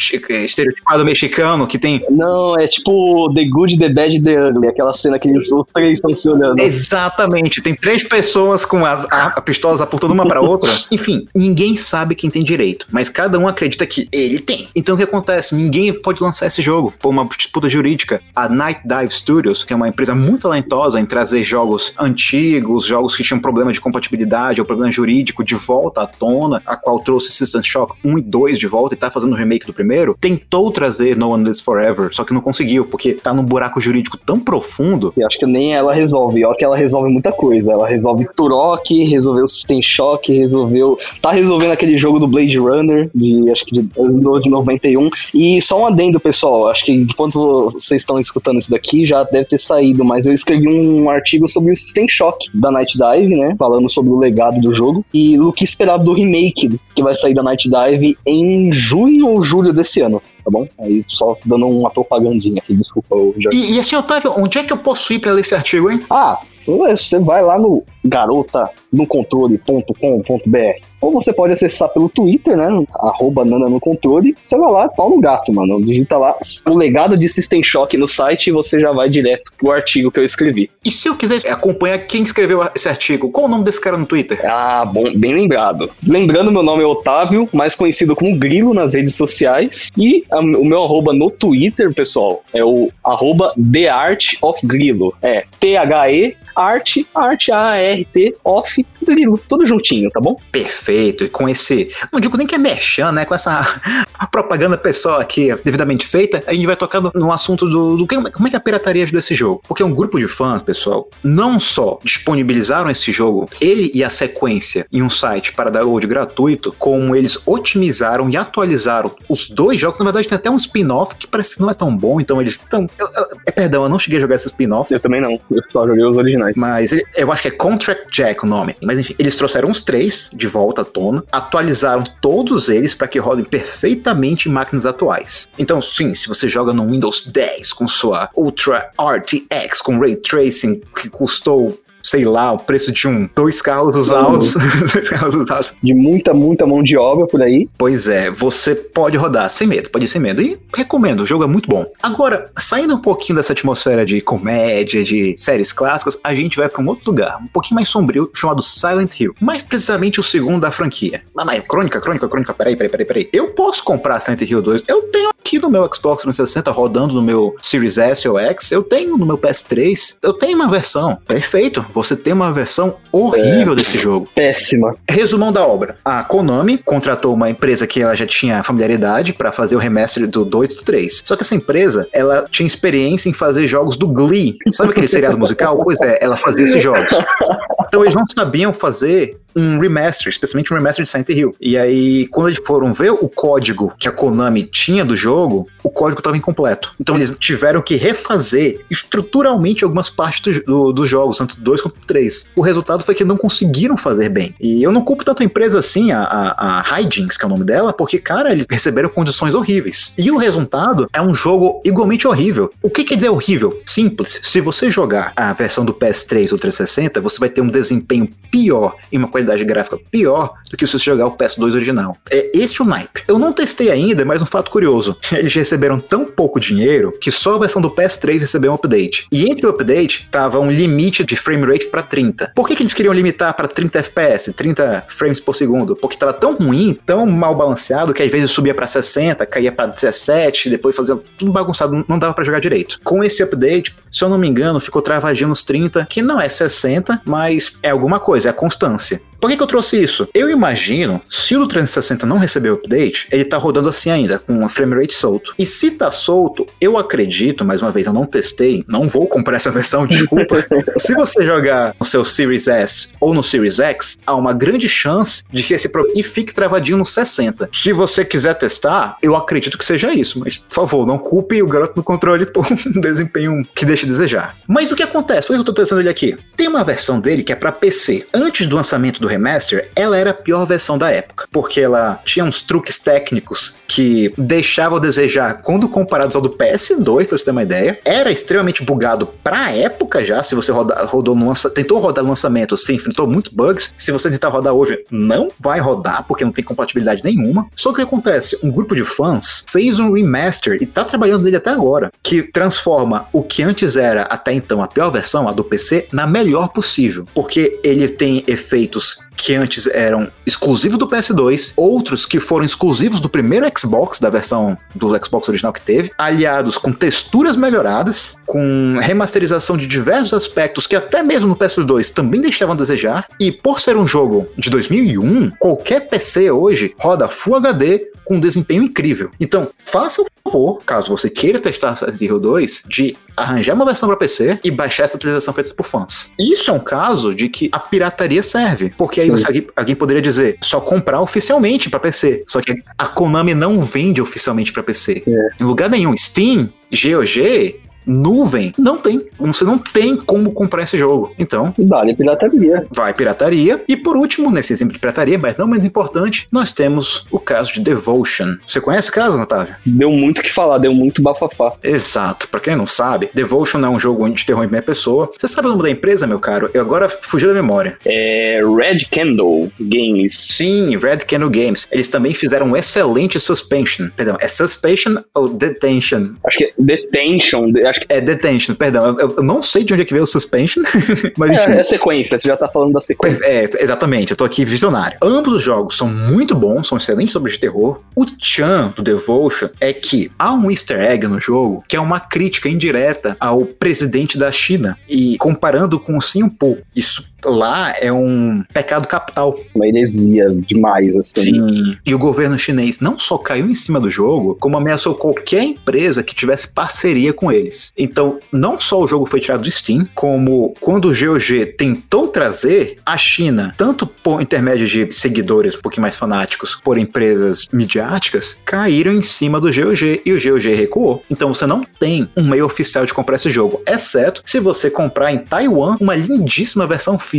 [0.44, 2.04] estereotipado mexicano que tem.
[2.10, 6.14] Não, é tipo The Good, The Bad, The Ugly, aquela cena que os três estão
[6.14, 6.60] se olhando.
[6.60, 10.80] Exatamente, tem três pessoas com as a, a pistolas apontando uma para outra.
[10.90, 14.68] Enfim, ninguém sabe quem tem direito, mas cada um acredita que ele tem.
[14.74, 15.54] Então o que acontece?
[15.54, 18.20] Ninguém pode lançar esse jogo por uma disputa jurídica.
[18.34, 23.16] A Night Dive Studios, que é uma empresa muito talentosa em trazer jogos antigos, jogos
[23.16, 27.32] que tinham problema de compatibilidade ou problema jurídico de volta à tona, a qual trouxe
[27.32, 31.16] System Shock 1 e 2 de volta e tá fazendo remake do primeiro, tentou trazer
[31.16, 35.12] No One Lives Forever, só que não conseguiu, porque tá num buraco jurídico tão profundo.
[35.16, 36.44] E acho que nem ela resolve.
[36.44, 37.72] Olha que ela resolve muita coisa.
[37.72, 40.98] Ela resolve Turok, resolveu System Shock, resolveu.
[41.20, 45.10] Tá resolvendo aquele jogo do Blade Runner, de acho que de, de 91.
[45.34, 46.68] E só um adendo, pessoal.
[46.68, 50.68] Acho que enquanto vocês estão escutando isso daqui, já deve ter saído, mas eu escrevi
[50.68, 53.54] um artigo sobre o System Shock da Night Dive, né?
[53.58, 55.04] Falando sobre o legado do jogo.
[55.12, 59.42] E o que esperar do remake que vai sair da Night Dive em junho ou
[59.42, 60.66] julho desse ano, tá bom?
[60.78, 63.16] Aí só dando uma propagandinha aqui, desculpa.
[63.38, 63.50] Já...
[63.52, 66.00] E, e assim, Otávio, onde é que eu posso ir para ler esse artigo, hein?
[66.10, 70.84] Ah, você vai lá no garota no controle.com.br.
[71.00, 72.66] Ou você pode acessar pelo Twitter, né?
[73.00, 74.34] Arroba Nana no controle.
[74.40, 75.84] Você vai lá, pau no gato, mano.
[75.84, 79.72] Digita lá o legado de System Shock no site e você já vai direto pro
[79.72, 80.70] artigo que eu escrevi.
[80.84, 84.06] E se eu quiser acompanhar quem escreveu esse artigo, qual o nome desse cara no
[84.06, 84.40] Twitter?
[84.44, 85.90] Ah, bom, bem lembrado.
[86.06, 89.90] Lembrando, meu nome é Otávio, mais conhecido como Grilo nas redes sociais.
[89.98, 95.14] E a, o meu arroba no Twitter, pessoal, é o arroba The Art of Grilo.
[95.20, 100.36] É T-H-E arte, arte A-R-T, off, grilo, tudo juntinho, tá bom?
[100.50, 103.80] Perfeito, e com esse, não digo nem que é merchan, né, com essa
[104.30, 108.50] propaganda pessoal aqui devidamente feita, a gente vai tocando no assunto do, do como é
[108.50, 109.62] que a pirataria ajuda esse jogo.
[109.66, 114.86] Porque um grupo de fãs, pessoal, não só disponibilizaram esse jogo, ele e a sequência
[114.92, 120.04] em um site para download gratuito, como eles otimizaram e atualizaram os dois jogos, na
[120.06, 122.58] verdade tem até um spin-off que parece que não é tão bom, então eles...
[122.66, 124.92] Então, eu, eu, é, perdão, eu não cheguei a jogar esse spin-off.
[124.92, 126.43] Eu também não, eu só joguei os originais.
[126.56, 128.76] Mas eu acho que é Contract Jack o nome.
[128.82, 133.18] Mas enfim, eles trouxeram os três de volta à tona, atualizaram todos eles para que
[133.18, 135.48] rodem perfeitamente em máquinas atuais.
[135.58, 140.82] Então, sim, se você joga no Windows 10 com sua Ultra RTX com Ray Tracing
[140.96, 144.54] que custou sei lá, o preço de um dois carros usados,
[144.92, 145.74] dois carros usados.
[145.82, 147.66] De muita, muita mão de obra por aí.
[147.78, 150.42] Pois é, você pode rodar sem medo, pode ir sem medo.
[150.42, 151.86] E recomendo, o jogo é muito bom.
[152.02, 156.82] Agora, saindo um pouquinho dessa atmosfera de comédia, de séries clássicas, a gente vai para
[156.82, 159.34] um outro lugar, um pouquinho mais sombrio, chamado Silent Hill.
[159.40, 161.22] Mais precisamente o segundo da franquia.
[161.34, 163.30] Mas crônica, crônica, crônica, peraí, peraí, peraí, peraí.
[163.32, 167.20] Eu posso comprar Silent Hill 2, eu tenho aqui no meu Xbox 360 rodando no
[167.20, 171.18] meu Series S ou X, eu tenho no meu PS3, eu tenho uma versão.
[171.28, 174.26] Perfeito você tem uma versão horrível é, desse jogo.
[174.34, 174.96] Péssima.
[175.08, 175.98] Resumão da obra.
[176.02, 180.46] A Konami contratou uma empresa que ela já tinha familiaridade para fazer o remaster do
[180.46, 181.22] 2 e do 3.
[181.24, 184.56] Só que essa empresa, ela tinha experiência em fazer jogos do Glee.
[184.72, 185.78] Sabe aquele seriado musical?
[185.84, 187.12] Pois é, ela fazia esses jogos.
[187.94, 191.56] Então eles não sabiam fazer um remaster, especialmente um remaster de Silent Hill.
[191.60, 195.90] E aí, quando eles foram ver o código que a Konami tinha do jogo, o
[195.90, 196.94] código estava incompleto.
[197.00, 202.48] Então eles tiveram que refazer estruturalmente algumas partes dos do, jogos, tanto 2 quanto 3.
[202.56, 204.54] O resultado foi que não conseguiram fazer bem.
[204.60, 207.64] E eu não culpo tanto a empresa assim, a, a, a que é o nome
[207.64, 210.12] dela, porque, cara, eles receberam condições horríveis.
[210.16, 212.72] E o resultado é um jogo igualmente horrível.
[212.82, 213.80] O que quer dizer horrível?
[213.86, 214.40] Simples.
[214.42, 218.96] Se você jogar a versão do PS3 ou 360, você vai ter um desempenho pior
[219.10, 222.16] e uma qualidade gráfica pior do que se você jogar o PS2 original.
[222.30, 223.24] É esse o naipe.
[223.26, 225.16] Eu não testei ainda, mas um fato curioso.
[225.32, 229.26] Eles receberam tão pouco dinheiro que só a versão do PS3 recebeu um update.
[229.32, 232.52] E entre o update tava um limite de frame rate para 30.
[232.54, 235.96] Por que, que eles queriam limitar para 30 FPS, 30 frames por segundo?
[235.96, 239.86] Porque tava tão ruim, tão mal balanceado que às vezes subia para 60, caía para
[239.86, 243.00] 17, depois fazia tudo bagunçado, não dava para jogar direito.
[243.02, 246.48] Com esse update, se eu não me engano, ficou travadinho nos 30, que não é
[246.48, 249.20] 60, mas é alguma coisa, é constância.
[249.44, 250.26] Por que, que eu trouxe isso?
[250.32, 254.68] Eu imagino, se o 360 não recebeu update, ele tá rodando assim ainda, com um
[254.70, 255.54] frame rate solto.
[255.58, 259.56] E se tá solto, eu acredito, mais uma vez, eu não testei, não vou comprar
[259.56, 260.66] essa versão, desculpa.
[260.96, 265.44] se você jogar no seu Series S ou no Series X, há uma grande chance
[265.52, 267.68] de que esse e fique travadinho no 60.
[267.70, 271.68] Se você quiser testar, eu acredito que seja isso, mas por favor, não culpe o
[271.68, 274.56] garoto no controle por um desempenho que deixa a desejar.
[274.66, 275.48] Mas o que acontece?
[275.48, 276.34] Que eu tô testando ele aqui?
[276.56, 278.26] Tem uma versão dele que é para PC.
[278.32, 282.44] Antes do lançamento do remaster, ela era a pior versão da época, porque ela tinha
[282.44, 287.50] uns truques técnicos que deixavam a desejar quando comparados ao do PS2, pra você ter
[287.50, 287.98] uma ideia.
[288.04, 292.30] Era extremamente bugado pra época já, se você roda, rodou no lança, tentou rodar no
[292.30, 293.92] lançamento, se enfrentou muitos bugs.
[293.96, 297.66] Se você tentar rodar hoje, não vai rodar, porque não tem compatibilidade nenhuma.
[297.76, 298.58] Só que o que acontece?
[298.62, 303.28] Um grupo de fãs fez um remaster e tá trabalhando nele até agora, que transforma
[303.32, 307.26] o que antes era até então a pior versão, a do PC, na melhor possível,
[307.34, 313.28] porque ele tem efeitos que antes eram exclusivos do PS2, outros que foram exclusivos do
[313.28, 319.76] primeiro Xbox, da versão do Xbox original que teve, aliados com texturas melhoradas, com remasterização
[319.76, 323.96] de diversos aspectos que até mesmo no PS2 também deixavam a desejar, e por ser
[323.96, 329.30] um jogo de 2001, qualquer PC hoje roda Full HD com um desempenho incrível.
[329.38, 334.08] Então, faça o favor, caso você queira testar Silent Hill 2, de arranjar uma versão
[334.08, 336.32] para PC e baixar essa atualização feita por fãs.
[336.38, 340.22] Isso é um caso de que a pirataria serve, porque aí você, alguém, alguém, poderia
[340.22, 342.44] dizer só comprar oficialmente para PC.
[342.46, 345.22] Só que a Konami não vende oficialmente para PC.
[345.26, 345.62] É.
[345.62, 346.16] Em lugar nenhum.
[346.16, 349.26] Steam, GOG, nuvem, não tem.
[349.38, 351.34] Você não tem como comprar esse jogo.
[351.38, 351.72] Então.
[351.78, 352.86] Vale pirataria.
[352.90, 353.82] Vai pirataria.
[353.88, 357.72] E por último, nesse exemplo de pirataria, mas não menos importante, nós temos o caso
[357.72, 358.56] de Devotion.
[358.66, 359.74] Você conhece o caso, Otávio?
[359.84, 361.74] Deu muito que falar, deu muito bafafá.
[361.82, 362.48] Exato.
[362.48, 365.32] Pra quem não sabe, Devotion é um jogo de terror em primeira pessoa.
[365.36, 366.70] Você sabe o nome da empresa, meu caro?
[366.72, 367.96] Eu agora fugi da memória.
[368.06, 370.34] É Red Candle Games.
[370.34, 371.86] Sim, Red Candle Games.
[371.90, 374.08] Eles também fizeram um excelente Suspension.
[374.16, 376.34] Perdão, é Suspension ou Detention?
[376.46, 377.72] Acho que é Detention.
[377.86, 378.06] Acho que...
[378.08, 379.18] É Detention, perdão.
[379.18, 380.82] Eu, eu, não sei de onde é que veio o Suspension,
[381.36, 381.70] mas é, enfim.
[381.72, 383.44] É, é sequência, você já tá falando da sequência.
[383.44, 385.16] É, exatamente, eu tô aqui visionário.
[385.22, 388.00] Ambos os jogos são muito bons, são excelentes sobre de terror.
[388.14, 392.20] O Chan do Devotion é que há um easter egg no jogo que é uma
[392.20, 396.78] crítica indireta ao presidente da China e comparando com o Sim Po.
[396.94, 399.58] Isso lá é um pecado capital.
[399.74, 401.54] Uma heresia demais, assim.
[401.54, 401.96] Sim.
[402.04, 406.22] E o governo chinês não só caiu em cima do jogo, como ameaçou qualquer empresa
[406.22, 407.92] que tivesse parceria com eles.
[407.96, 412.98] Então, não só o jogo foi tirado do Steam, como quando o GOG tentou trazer
[413.04, 419.12] a China, tanto por intermédio de seguidores um pouquinho mais fanáticos, por empresas midiáticas, caíram
[419.12, 421.22] em cima do GOG e o GOG recuou.
[421.30, 425.32] Então você não tem um meio oficial de comprar esse jogo, exceto se você comprar
[425.32, 427.33] em Taiwan uma lindíssima versão física.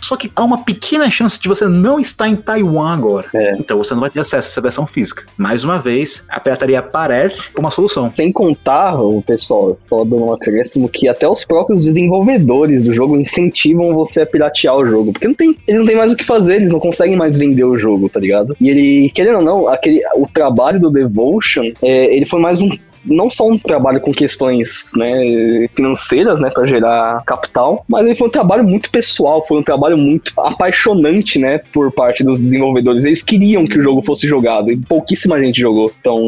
[0.00, 3.28] Só que há uma pequena chance de você não estar em Taiwan agora.
[3.34, 3.56] É.
[3.58, 5.24] Então você não vai ter acesso a essa versão física.
[5.36, 8.12] Mais uma vez, a pirataria aparece como uma solução.
[8.16, 13.16] Sem contar, o pessoal, só dando um acréscimo, que até os próprios desenvolvedores do jogo
[13.16, 15.12] incentivam você a piratear o jogo.
[15.12, 17.64] Porque não tem, eles não têm mais o que fazer, eles não conseguem mais vender
[17.64, 18.56] o jogo, tá ligado?
[18.60, 22.68] E ele, querendo ou não, aquele, o trabalho do Devotion, é, ele foi mais um
[23.04, 28.28] não só um trabalho com questões né, financeiras, né, para gerar capital, mas ele foi
[28.28, 33.04] um trabalho muito pessoal, foi um trabalho muito apaixonante, né, por parte dos desenvolvedores.
[33.04, 35.92] Eles queriam que o jogo fosse jogado e pouquíssima gente jogou.
[36.00, 36.18] Então,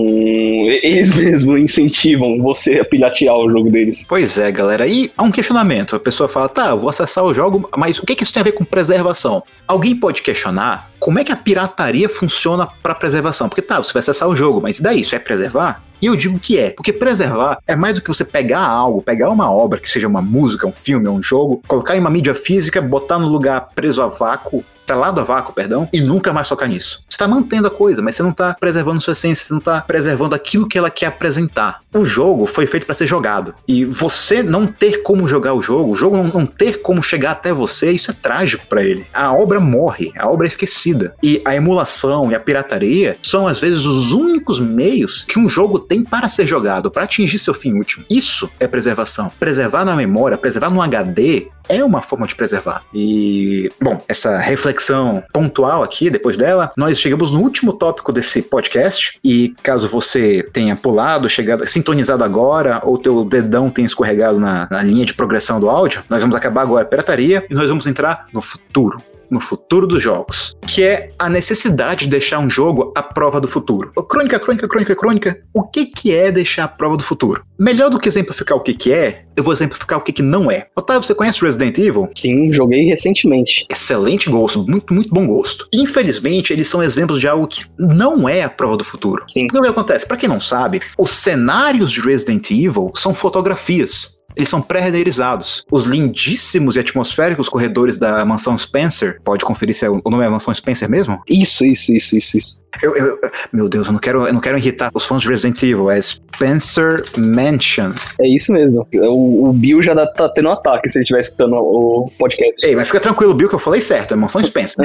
[0.82, 4.04] eles mesmos incentivam você a piratear o jogo deles.
[4.08, 4.86] Pois é, galera.
[4.86, 5.96] E há um questionamento.
[5.96, 8.44] A pessoa fala, tá, vou acessar o jogo, mas o que, que isso tem a
[8.44, 9.42] ver com preservação?
[9.66, 13.48] Alguém pode questionar como é que a pirataria funciona para preservação?
[13.48, 15.00] Porque tá, você vai acessar o jogo, mas e daí?
[15.00, 15.82] Isso é preservar?
[16.02, 19.30] E eu digo que é, porque preservar é mais do que você pegar algo, pegar
[19.30, 22.82] uma obra, que seja uma música, um filme, um jogo, colocar em uma mídia física,
[22.82, 27.04] botar no lugar preso a vácuo selado a vácuo, perdão, e nunca mais tocar nisso.
[27.08, 29.80] Você está mantendo a coisa, mas você não está preservando sua essência, você não está
[29.80, 31.80] preservando aquilo que ela quer apresentar.
[31.92, 33.54] O jogo foi feito para ser jogado.
[33.68, 37.32] E você não ter como jogar o jogo, o jogo não, não ter como chegar
[37.32, 39.06] até você, isso é trágico para ele.
[39.12, 41.14] A obra morre, a obra é esquecida.
[41.22, 45.78] E a emulação e a pirataria são às vezes os únicos meios que um jogo
[45.78, 48.04] tem para ser jogado, para atingir seu fim último.
[48.10, 49.30] Isso é preservação.
[49.38, 52.82] Preservar na memória, preservar no HD é uma forma de preservar.
[52.92, 59.18] E, bom, essa reflexão pontual aqui, depois dela, nós chegamos no último tópico desse podcast.
[59.24, 64.82] E caso você tenha pulado, chegado, sintonizado agora, ou teu dedão tenha escorregado na, na
[64.82, 68.26] linha de progressão do áudio, nós vamos acabar agora a pirataria e nós vamos entrar
[68.32, 73.02] no futuro no futuro dos jogos, que é a necessidade de deixar um jogo à
[73.02, 73.90] prova do futuro.
[74.08, 75.42] Crônica, crônica, crônica, crônica.
[75.54, 77.42] O que, que é deixar a prova do futuro?
[77.58, 80.50] Melhor do que exemplificar o que, que é, eu vou exemplificar o que, que não
[80.50, 80.66] é.
[80.76, 82.10] Otávio, você conhece Resident Evil?
[82.16, 83.66] Sim, joguei recentemente.
[83.70, 85.66] Excelente gosto, muito, muito bom gosto.
[85.72, 89.24] Infelizmente, eles são exemplos de algo que não é a prova do futuro.
[89.30, 89.46] Sim.
[89.46, 90.06] O que acontece?
[90.06, 95.64] Para quem não sabe, os cenários de Resident Evil são fotografias eles são pré-renderizados.
[95.70, 100.28] Os lindíssimos e atmosféricos corredores da mansão Spencer, pode conferir se é, o nome é
[100.28, 101.20] mansão Spencer mesmo?
[101.28, 102.62] Isso, isso, isso, isso, isso.
[102.82, 103.18] Eu, eu,
[103.52, 105.90] meu Deus, eu não quero, eu não quero irritar os fãs de Resident Evil.
[105.90, 107.92] É Spencer Mansion.
[108.20, 108.86] É isso mesmo.
[108.94, 112.54] O, o Bill já tá tendo um ataque se ele estiver escutando o podcast.
[112.64, 114.14] Ei, mas fica tranquilo, Bill, que eu falei certo.
[114.14, 114.76] É mansão Spencer.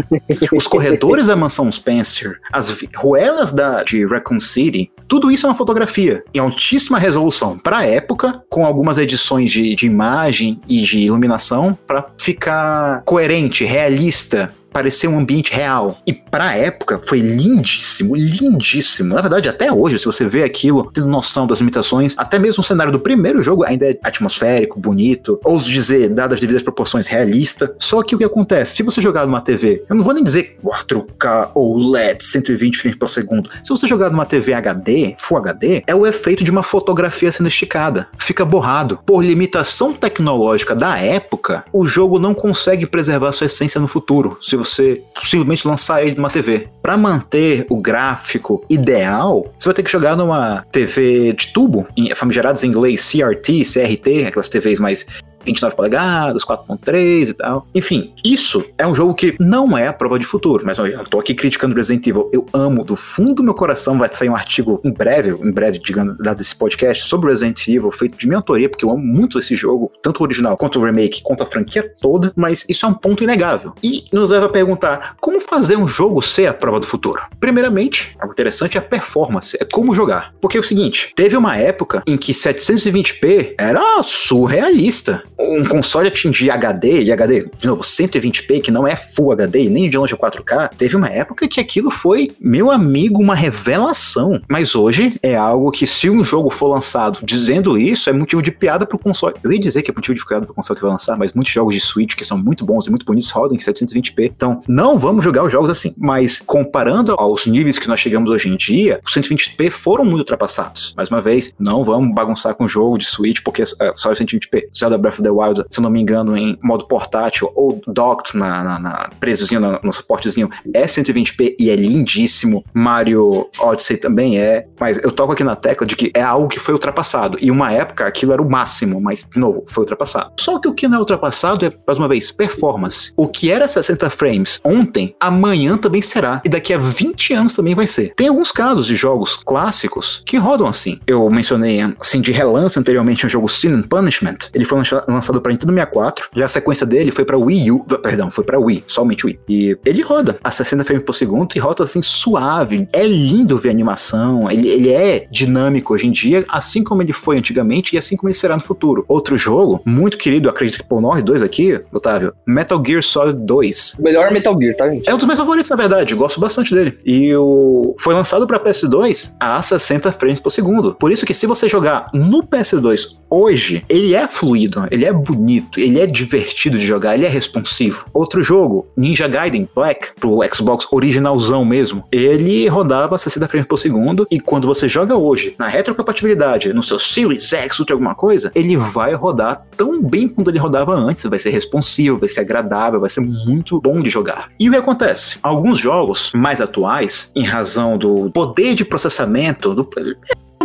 [0.52, 5.54] os corredores da mansão Spencer, as ruelas da, de Raccoon City, tudo isso é uma
[5.54, 10.98] fotografia em altíssima resolução para a época, com algumas edições de, de imagem e de
[10.98, 15.98] iluminação para ficar coerente, realista parecer um ambiente real.
[16.06, 19.14] E pra época foi lindíssimo, lindíssimo.
[19.14, 22.64] Na verdade, até hoje, se você vê aquilo, tendo noção das limitações, até mesmo o
[22.64, 27.74] cenário do primeiro jogo ainda é atmosférico, bonito, ouso dizer, dadas as devidas proporções, realista.
[27.78, 28.76] Só que o que acontece?
[28.76, 32.98] Se você jogar numa TV, eu não vou nem dizer 4K ou LED, 120 frames
[32.98, 33.50] por segundo.
[33.64, 37.48] Se você jogar numa TV HD, Full HD, é o efeito de uma fotografia sendo
[37.48, 38.08] esticada.
[38.18, 38.98] Fica borrado.
[39.04, 44.38] Por limitação tecnológica da época, o jogo não consegue preservar sua essência no futuro.
[44.40, 46.68] Se você simplesmente lançar ele numa TV.
[46.82, 52.62] Para manter o gráfico ideal, você vai ter que jogar numa TV de tubo, famigerados
[52.64, 55.06] em inglês CRT, CRT, aquelas TVs mais
[55.44, 57.66] 29 polegadas, 4.3 e tal.
[57.74, 61.20] Enfim, isso é um jogo que não é a prova de futuro, mas eu tô
[61.20, 62.30] aqui criticando Resident Evil.
[62.32, 65.78] Eu amo, do fundo do meu coração vai sair um artigo em breve, em breve,
[65.78, 69.38] digamos, dado esse podcast, sobre Resident Evil, feito de minha autoria, porque eu amo muito
[69.38, 72.88] esse jogo, tanto o original quanto o remake, quanto a franquia toda, mas isso é
[72.88, 73.72] um ponto inegável.
[73.82, 77.22] E nos leva a perguntar, como fazer um jogo ser a prova do futuro?
[77.40, 80.34] Primeiramente, algo interessante é a performance, é como jogar.
[80.40, 86.50] Porque é o seguinte, teve uma época em que 720p era surrealista um console atingir
[86.50, 90.70] HD, e HD, de novo, 120p, que não é Full HD, nem de longe 4K,
[90.76, 94.40] teve uma época que aquilo foi, meu amigo, uma revelação.
[94.48, 98.50] Mas hoje é algo que, se um jogo for lançado dizendo isso, é motivo de
[98.50, 99.34] piada pro console.
[99.42, 101.52] Eu ia dizer que é motivo de piada pro console que vai lançar, mas muitos
[101.52, 104.32] jogos de Switch que são muito bons e muito bonitos rodam em 720p.
[104.34, 105.94] Então, não vamos jogar os jogos assim.
[105.96, 110.94] Mas, comparando aos níveis que nós chegamos hoje em dia, os 120p foram muito ultrapassados.
[110.96, 114.68] Mais uma vez, não vamos bagunçar com o jogo de Switch, porque é só 120p.
[114.76, 117.80] Zelda Breath of the the Wild, se eu não me engano, em modo portátil ou
[117.86, 122.64] docked na, na, na presozinho, no, suportezinho, é 120p e é lindíssimo.
[122.72, 126.58] Mario Odyssey também é, mas eu toco aqui na tecla de que é algo que
[126.58, 127.38] foi ultrapassado.
[127.40, 130.32] E uma época aquilo era o máximo, mas, de novo, foi ultrapassado.
[130.40, 133.12] Só que o que não é ultrapassado é, mais uma vez, performance.
[133.16, 136.40] O que era 60 frames ontem, amanhã também será.
[136.44, 138.12] E daqui a 20 anos também vai ser.
[138.14, 141.00] Tem alguns casos de jogos clássicos que rodam assim.
[141.06, 144.38] Eu mencionei, assim, de relance anteriormente um jogo Sin and Punishment.
[144.54, 147.84] Ele foi lançado lançado para Nintendo 64, e a sequência dele foi para Wii U,
[148.02, 149.38] perdão, foi para Wii, somente Wii.
[149.48, 152.88] E ele roda a 60 frames por segundo e roda assim suave.
[152.92, 157.12] É lindo ver a animação, ele, ele é dinâmico hoje em dia, assim como ele
[157.12, 159.04] foi antigamente e assim como ele será no futuro.
[159.08, 163.96] Outro jogo, muito querido, acredito que por nós dois aqui, Otávio, Metal Gear Solid 2.
[163.98, 165.08] O melhor Metal Gear, tá, gente?
[165.08, 166.98] É um dos meus favoritos, na verdade, gosto bastante dele.
[167.04, 170.94] E o foi lançado para PS2 a 60 frames por segundo.
[170.94, 175.80] Por isso que se você jogar no PS2 hoje, ele é fluido, ele é bonito,
[175.80, 178.04] ele é divertido de jogar, ele é responsivo.
[178.12, 184.26] Outro jogo, Ninja Gaiden Black, pro Xbox originalzão mesmo, ele rodava 60 frames por segundo
[184.30, 188.76] e quando você joga hoje na retrocompatibilidade, no seu Series X, ou alguma coisa, ele
[188.76, 193.10] vai rodar tão bem quanto ele rodava antes, vai ser responsivo, vai ser agradável, vai
[193.10, 194.50] ser muito bom de jogar.
[194.58, 195.38] E o que acontece?
[195.42, 199.84] Alguns jogos mais atuais, em razão do poder de processamento, do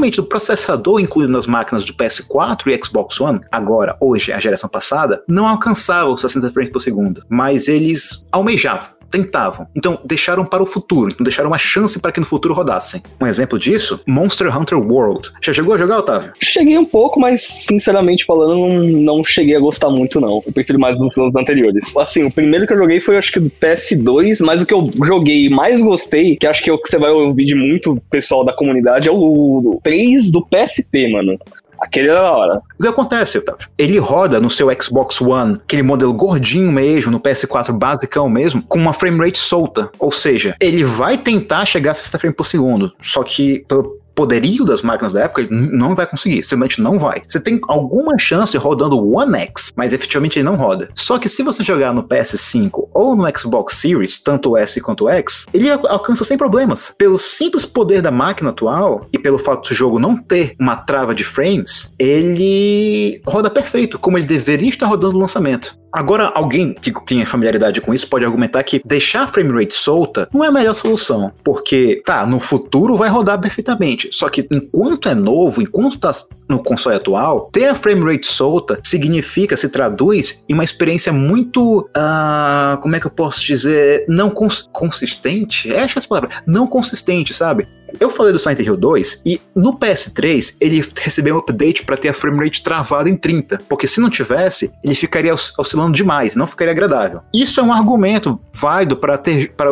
[0.03, 4.69] realmente o processador incluído nas máquinas do PS4 e Xbox One, agora, hoje, a geração
[4.69, 9.67] passada, não alcançava os 60 frames por segundo, mas eles almejavam tentavam.
[9.75, 11.11] Então, deixaram para o futuro.
[11.11, 13.01] Então, deixaram uma chance para que no futuro rodassem.
[13.21, 15.31] Um exemplo disso, Monster Hunter World.
[15.39, 16.31] Já chegou a jogar, Otávio?
[16.41, 18.79] Cheguei um pouco, mas, sinceramente falando, não,
[19.17, 20.41] não cheguei a gostar muito, não.
[20.45, 21.95] Eu prefiro mais dos dos anteriores.
[21.95, 24.83] Assim, o primeiro que eu joguei foi, acho que, do PS2, mas o que eu
[25.03, 28.01] joguei e mais gostei, que acho que é o que você vai ouvir de muito
[28.09, 31.37] pessoal da comunidade, é o, o 3 do PSP, mano.
[31.79, 32.61] Aquele era da hora.
[32.79, 33.67] O que acontece, Otávio?
[33.77, 38.79] Ele roda no seu Xbox One, aquele modelo gordinho mesmo, no PS4 basicão mesmo, com
[38.79, 39.89] uma frame rate solta.
[39.99, 42.93] Ou seja, ele vai tentar chegar a 60 frames por segundo.
[42.99, 47.21] Só que, pelo poderio das máquinas da época, não vai conseguir, simplesmente não vai.
[47.27, 50.89] Você tem alguma chance rodando o One X, mas efetivamente ele não roda.
[50.95, 55.05] Só que se você jogar no PS5 ou no Xbox Series, tanto o S quanto
[55.05, 56.93] o X, ele al- alcança sem problemas.
[56.97, 61.13] Pelo simples poder da máquina atual e pelo fato do jogo não ter uma trava
[61.15, 65.75] de frames, ele roda perfeito, como ele deveria estar rodando no lançamento.
[65.93, 70.27] Agora, alguém que tenha familiaridade com isso pode argumentar que deixar a frame rate solta
[70.33, 75.07] não é a melhor solução, porque, tá, no futuro vai rodar perfeitamente, só que enquanto
[75.07, 76.11] é novo, enquanto tá
[76.49, 81.89] no console atual, ter a frame rate solta significa, se traduz em uma experiência muito,
[81.95, 85.71] ah, como é que eu posso dizer, não cons consistente?
[85.73, 87.67] É, acho essa palavra, não consistente, sabe?
[87.99, 92.09] Eu falei do Silent Hill 2 e no PS3 ele recebeu um update para ter
[92.09, 96.35] a frame rate travada em 30, porque se não tivesse, ele ficaria os- oscilando demais,
[96.35, 97.21] não ficaria agradável.
[97.31, 99.21] Isso é um argumento válido para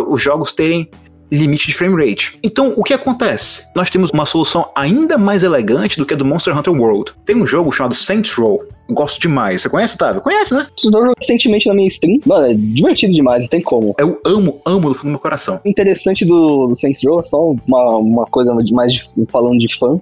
[0.07, 0.87] os jogos terem
[1.31, 2.37] limite de frame rate.
[2.43, 3.63] Então, o que acontece?
[3.75, 7.13] Nós temos uma solução ainda mais elegante do que a do Monster Hunter World.
[7.25, 8.61] Tem um jogo chamado Saints Row.
[8.89, 9.61] Gosto demais.
[9.61, 10.21] Você conhece, Otávio?
[10.21, 10.67] Conhece, né?
[10.83, 12.19] Joguei recentemente na minha stream.
[12.25, 13.95] Mano, é divertido demais, não tem como.
[13.97, 15.61] Eu amo, amo do fundo do meu coração.
[15.63, 19.77] O interessante do, do Saints Row, só uma, uma coisa de mais de- falando de
[19.77, 19.97] fã,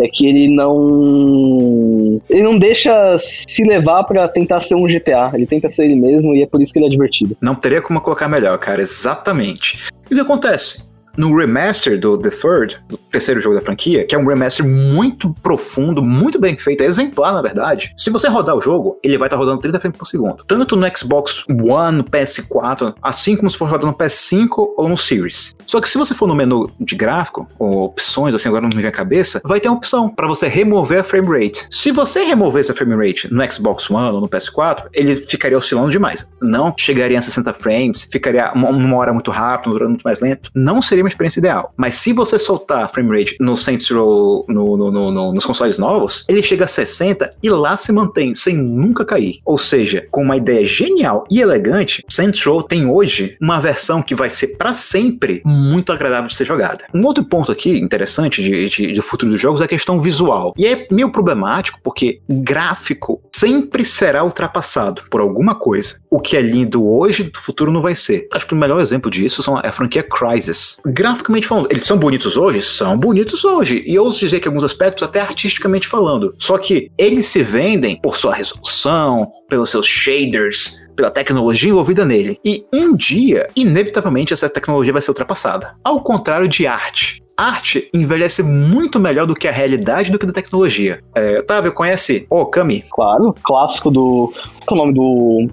[0.00, 2.20] é que ele não.
[2.28, 5.30] Ele não deixa se levar pra tentar ser um GTA.
[5.34, 7.36] Ele tenta ser ele mesmo e é por isso que ele é divertido.
[7.40, 9.84] Não teria como colocar melhor, cara, exatamente.
[10.10, 10.89] E o que acontece?
[11.20, 15.34] No remaster do The Third, do terceiro jogo da franquia, que é um remaster muito
[15.42, 17.92] profundo, muito bem feito, é exemplar na verdade.
[17.94, 20.42] Se você rodar o jogo, ele vai estar rodando 30 frames por segundo.
[20.46, 24.48] Tanto no Xbox One, no PS4, assim como se for rodando no PS5
[24.78, 25.54] ou no Series.
[25.66, 28.76] Só que se você for no menu de gráfico, ou opções, assim, agora não me
[28.76, 31.66] vem a cabeça, vai ter uma opção para você remover a frame rate.
[31.70, 35.90] Se você remover essa frame rate no Xbox One ou no PS4, ele ficaria oscilando
[35.90, 36.26] demais.
[36.40, 40.50] Não chegaria a 60 frames, ficaria uma, uma hora muito rápido, durando muito mais lento.
[40.54, 41.72] Não seria uma experiência ideal.
[41.76, 45.78] Mas se você soltar frame rate no Saints Row, no, no- no- no- nos consoles
[45.78, 49.40] novos, ele chega a 60 e lá se mantém, sem nunca cair.
[49.44, 54.14] Ou seja, com uma ideia genial e elegante, Saints Row tem hoje uma versão que
[54.14, 56.84] vai ser para sempre muito agradável de ser jogada.
[56.94, 60.52] Um outro ponto aqui interessante de, de, do futuro dos jogos é a questão visual.
[60.56, 65.96] E é meio problemático porque gráfico sempre será ultrapassado por alguma coisa.
[66.10, 68.26] O que é lindo hoje, do futuro não vai ser.
[68.32, 70.76] Acho que o melhor exemplo disso são, a franquia Crysis.
[70.92, 72.62] Graficamente falando, eles são bonitos hoje?
[72.62, 73.82] São bonitos hoje.
[73.86, 76.34] E eu ouso dizer que alguns aspectos, até artisticamente falando.
[76.38, 82.38] Só que eles se vendem por sua resolução, pelos seus shaders, pela tecnologia envolvida nele.
[82.44, 85.74] E um dia, inevitavelmente, essa tecnologia vai ser ultrapassada.
[85.84, 87.22] Ao contrário de arte.
[87.36, 91.00] Arte envelhece muito melhor do que a realidade do que da tecnologia.
[91.14, 92.84] É, Otávio, conhece Okami?
[92.90, 94.30] Claro, clássico do.
[94.66, 95.50] Qual é o nome do.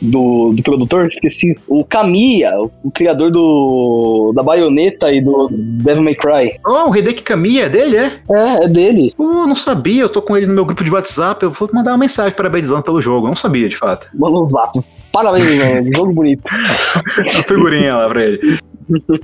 [0.00, 1.08] Do, do produtor?
[1.08, 1.56] Esqueci.
[1.66, 4.32] O Kamiya, o, criador do.
[4.34, 6.60] Da baioneta e do Devil May Cry.
[6.66, 8.20] Oh, o Hideki Kamiya é dele, é?
[8.30, 9.14] É, é dele.
[9.18, 11.92] Oh, não sabia, eu tô com ele no meu grupo de WhatsApp, eu vou mandar
[11.92, 14.08] uma mensagem parabenizando pelo jogo, eu não sabia de fato.
[14.14, 14.48] Mano.
[15.12, 15.92] Parabéns, mano.
[15.96, 16.42] Jogo bonito.
[17.32, 18.58] Uma figurinha lá pra ele.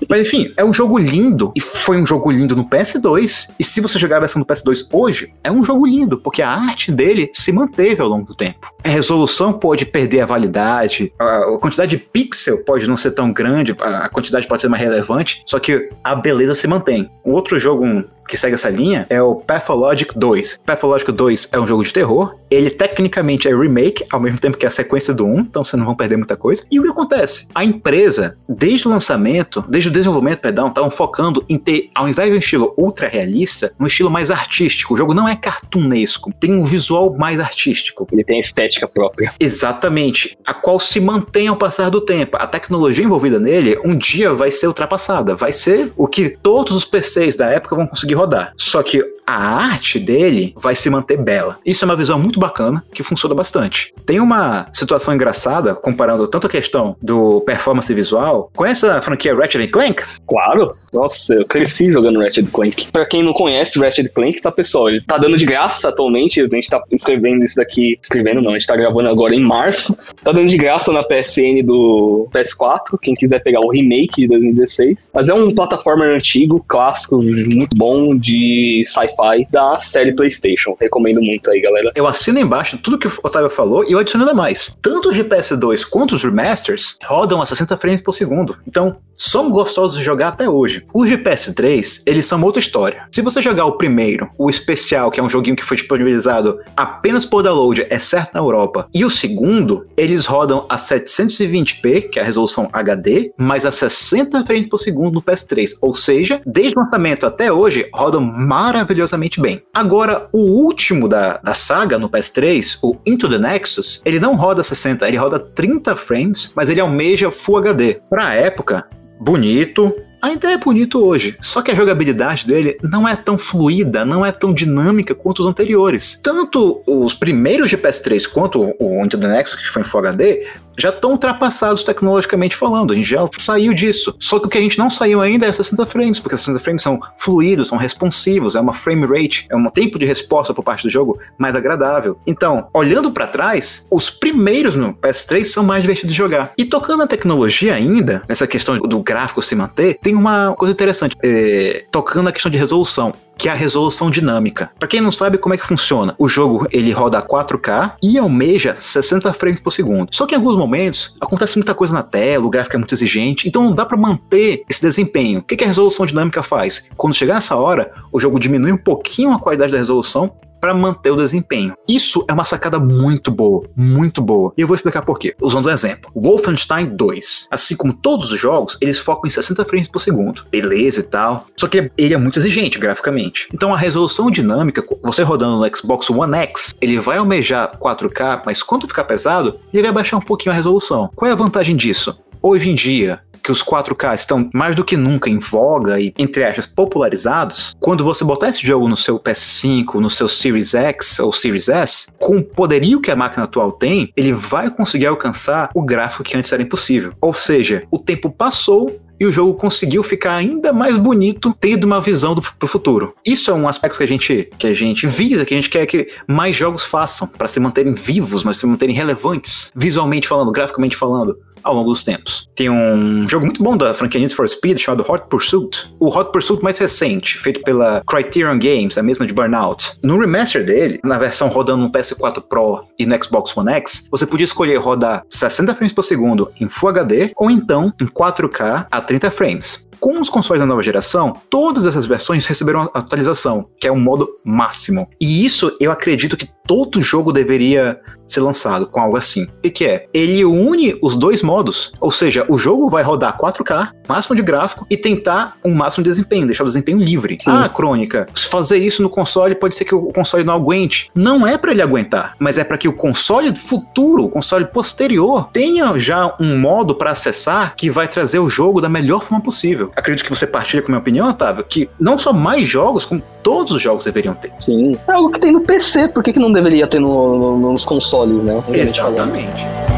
[0.08, 3.80] Mas enfim, é um jogo lindo, e foi um jogo lindo no PS2, e se
[3.80, 7.30] você jogar a versão do PS2 hoje, é um jogo lindo, porque a arte dele
[7.32, 8.70] se manteve ao longo do tempo.
[8.84, 13.74] A resolução pode perder a validade, a quantidade de pixel pode não ser tão grande,
[13.80, 17.10] a a quantidade pode ser mais relevante, só que a beleza se mantém.
[17.24, 20.61] Um outro jogo um, que segue essa linha é o Pathologic 2.
[20.64, 24.64] Pathologic 2 é um jogo de terror, ele tecnicamente é remake, ao mesmo tempo que
[24.64, 26.62] é a sequência do 1, então vocês não vão perder muita coisa.
[26.70, 27.47] E o que acontece?
[27.55, 32.30] A empresa, desde o lançamento, desde o desenvolvimento, perdão, estavam focando em ter, ao invés
[32.30, 34.95] de um estilo ultra realista, um estilo mais artístico.
[34.95, 38.09] O jogo não é cartunesco, tem um visual mais artístico.
[38.11, 39.33] Ele tem estética própria.
[39.39, 42.39] Exatamente, a qual se mantém ao passar do tempo.
[42.39, 46.85] A tecnologia envolvida nele um dia vai ser ultrapassada, vai ser o que todos os
[46.87, 48.52] PCs da época vão conseguir rodar.
[48.56, 51.58] Só que a arte dele vai se manter bela.
[51.64, 53.92] Isso é uma visão muito bacana que funciona bastante.
[54.04, 58.50] Tem uma situação engraçada comparando tanto a questão do performance visual.
[58.54, 60.02] Conhece a franquia Ratchet Clank?
[60.26, 60.70] Claro.
[60.92, 62.90] Nossa, eu cresci jogando Ratchet Clank.
[62.90, 66.40] Pra quem não conhece Ratchet Clank, tá pessoal, ele tá dando de graça atualmente.
[66.40, 69.96] A gente tá escrevendo isso daqui, escrevendo não, a gente tá gravando agora em março.
[70.22, 75.10] Tá dando de graça na PSN do PS4, quem quiser pegar o remake de 2016.
[75.14, 80.76] Mas é um plataforma antigo, clássico, muito bom de sci-fi da série PlayStation.
[80.80, 81.92] Recomendo muito aí, galera.
[81.94, 84.76] Eu assino embaixo tudo que o Otávio falou e eu adiciono ainda mais.
[84.82, 88.57] Tanto os de PS2 quanto os remasters rodam a 60 frames por segundo.
[88.66, 90.84] Então, são gostosos de jogar até hoje.
[90.92, 93.07] Os de PS3, eles são outra história.
[93.12, 97.24] Se você jogar o primeiro, o especial, que é um joguinho que foi disponibilizado apenas
[97.24, 102.24] por download, exceto na Europa, e o segundo, eles rodam a 720p, que é a
[102.24, 105.70] resolução HD, mas a 60 frames por segundo no PS3.
[105.80, 109.62] Ou seja, desde o lançamento até hoje, rodam maravilhosamente bem.
[109.72, 114.62] Agora, o último da, da saga no PS3, o Into the Nexus, ele não roda
[114.62, 118.01] 60, ele roda 30 frames, mas ele almeja Full HD.
[118.09, 118.86] Pra época,
[119.20, 124.24] bonito, ainda é bonito hoje, só que a jogabilidade dele não é tão fluida, não
[124.24, 126.18] é tão dinâmica quanto os anteriores.
[126.22, 130.47] Tanto os primeiros de PS3 quanto o Into the Nexus, que foi em Full HD,
[130.76, 132.92] já estão ultrapassados tecnologicamente falando.
[132.92, 134.14] A gente já saiu disso.
[134.18, 136.82] Só que o que a gente não saiu ainda é 60 frames, porque 60 frames
[136.82, 140.82] são fluidos, são responsivos, é uma frame rate, é um tempo de resposta por parte
[140.82, 142.18] do jogo mais agradável.
[142.26, 146.52] Então, olhando para trás, os primeiros no PS3 são mais divertidos de jogar.
[146.56, 151.16] E tocando na tecnologia ainda, nessa questão do gráfico se manter, tem uma coisa interessante.
[151.22, 154.70] É, tocando na questão de resolução que é a resolução dinâmica.
[154.78, 158.16] Para quem não sabe como é que funciona, o jogo ele roda a 4K e
[158.16, 160.07] almeja 60 frames por segundo.
[160.12, 163.49] Só que em alguns momentos acontece muita coisa na tela, o gráfico é muito exigente,
[163.49, 165.40] então não dá para manter esse desempenho.
[165.40, 166.84] O que, que a resolução dinâmica faz?
[166.97, 170.32] Quando chegar nessa hora, o jogo diminui um pouquinho a qualidade da resolução
[170.62, 171.74] para manter o desempenho.
[171.88, 174.52] Isso é uma sacada muito boa, muito boa.
[174.56, 175.34] E eu vou explicar por quê.
[175.40, 176.08] Usando um exemplo.
[176.14, 180.44] Wolfenstein 2, assim como todos os jogos, eles focam em 60 frames por segundo.
[180.52, 181.46] Beleza e tal.
[181.56, 183.48] Só que ele é muito exigente graficamente.
[183.52, 188.62] Então a resolução dinâmica, você rodando no Xbox One X, ele vai almejar 4K, mas
[188.62, 191.10] quando ficar pesado, ele vai baixar um pouquinho a resolução.
[191.16, 192.16] Qual é a vantagem disso?
[192.40, 196.45] Hoje em dia, que os 4K estão mais do que nunca em voga e, entre
[196.45, 201.32] aspas, popularizados, quando você botar esse jogo no seu PS5, no seu Series X ou
[201.32, 205.82] Series S, com o poderio que a máquina atual tem, ele vai conseguir alcançar o
[205.82, 207.12] gráfico que antes era impossível.
[207.20, 212.01] Ou seja, o tempo passou e o jogo conseguiu ficar ainda mais bonito, tendo uma
[212.01, 213.14] visão do, pro futuro.
[213.24, 215.86] Isso é um aspecto que a gente que a gente visa, que a gente quer
[215.86, 220.97] que mais jogos façam para se manterem vivos, mas se manterem relevantes, visualmente falando, graficamente
[220.97, 222.48] falando ao longo dos tempos.
[222.54, 225.92] Tem um jogo muito bom da franquia Need for Speed chamado Hot Pursuit.
[225.98, 229.92] O Hot Pursuit mais recente, feito pela Criterion Games, a mesma de Burnout.
[230.02, 234.26] No remaster dele, na versão rodando no PS4 Pro e no Xbox One X, você
[234.26, 239.00] podia escolher rodar 60 frames por segundo em Full HD ou então em 4K a
[239.00, 239.86] 30 frames.
[240.02, 244.28] Com os consoles da nova geração, todas essas versões receberam atualização, que é um modo
[244.44, 245.08] máximo.
[245.20, 249.46] E isso eu acredito que todo jogo deveria ser lançado com algo assim.
[249.64, 250.08] O que é?
[250.12, 251.51] Ele une os dois modos,
[252.00, 256.11] ou seja, o jogo vai rodar 4K, máximo de gráfico, e tentar um máximo de
[256.11, 257.36] desempenho, deixar o desempenho livre.
[257.40, 257.50] Sim.
[257.50, 261.11] Ah, crônica, se fazer isso no console, pode ser que o console não aguente.
[261.14, 265.48] Não é para ele aguentar, mas é para que o console futuro, o console posterior,
[265.53, 269.90] tenha já um modo para acessar que vai trazer o jogo da melhor forma possível.
[269.96, 273.22] Acredito que você partilha com a minha opinião, Otávio, que não só mais jogos, como
[273.42, 274.53] todos os jogos deveriam ter.
[274.61, 274.96] Sim.
[275.09, 277.84] É algo que tem no PC, por que, que não deveria ter no, no, nos
[277.84, 278.62] consoles, né?
[278.72, 279.91] Exatamente.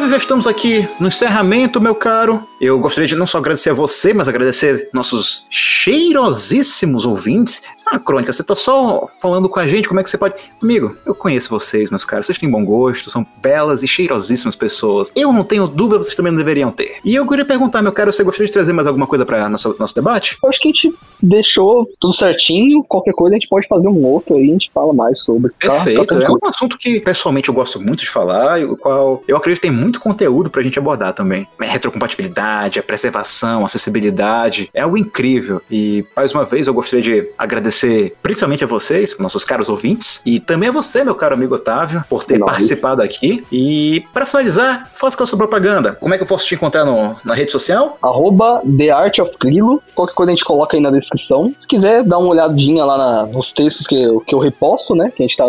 [0.00, 2.42] Otávio, já estamos aqui no encerramento, meu caro.
[2.58, 7.62] Eu gostaria de não só agradecer a você, mas agradecer nossos cheirosíssimos ouvintes.
[7.90, 10.34] Ah, Crônica, você tá só falando com a gente, como é que você pode.
[10.62, 15.10] Amigo, eu conheço vocês, meus caros, vocês têm bom gosto, são belas e cheirosíssimas pessoas.
[15.16, 16.98] Eu não tenho dúvida, vocês também não deveriam ter.
[17.04, 19.74] E eu queria perguntar, meu caro, você gostaria de trazer mais alguma coisa para nosso,
[19.76, 20.38] nosso debate?
[20.40, 24.06] Eu acho que a gente deixou tudo certinho, qualquer coisa a gente pode fazer um
[24.06, 25.50] outro aí, a gente fala mais sobre.
[25.50, 25.70] Tá?
[25.70, 29.22] Perfeito, tá é um assunto que pessoalmente eu gosto muito de falar, e o qual
[29.26, 31.46] eu acredito que tem muito conteúdo pra gente abordar também.
[31.58, 35.60] A retrocompatibilidade, a preservação, a acessibilidade, é algo incrível.
[35.68, 40.20] E mais uma vez eu gostaria de agradecer agradecer principalmente a vocês, nossos caros ouvintes,
[40.24, 43.44] e também a você, meu caro amigo Otávio, por ter participado aqui.
[43.50, 45.92] E para finalizar, faça com a sua propaganda.
[46.00, 47.96] Como é que eu posso te encontrar no, na rede social?
[48.02, 49.82] Arroba The Art of Grilo.
[49.94, 51.52] Qualquer coisa a gente coloca aí na descrição.
[51.58, 55.10] Se quiser, dá uma olhadinha lá na- nos textos que eu, que eu reposto, né?
[55.14, 55.44] Que a gente tá.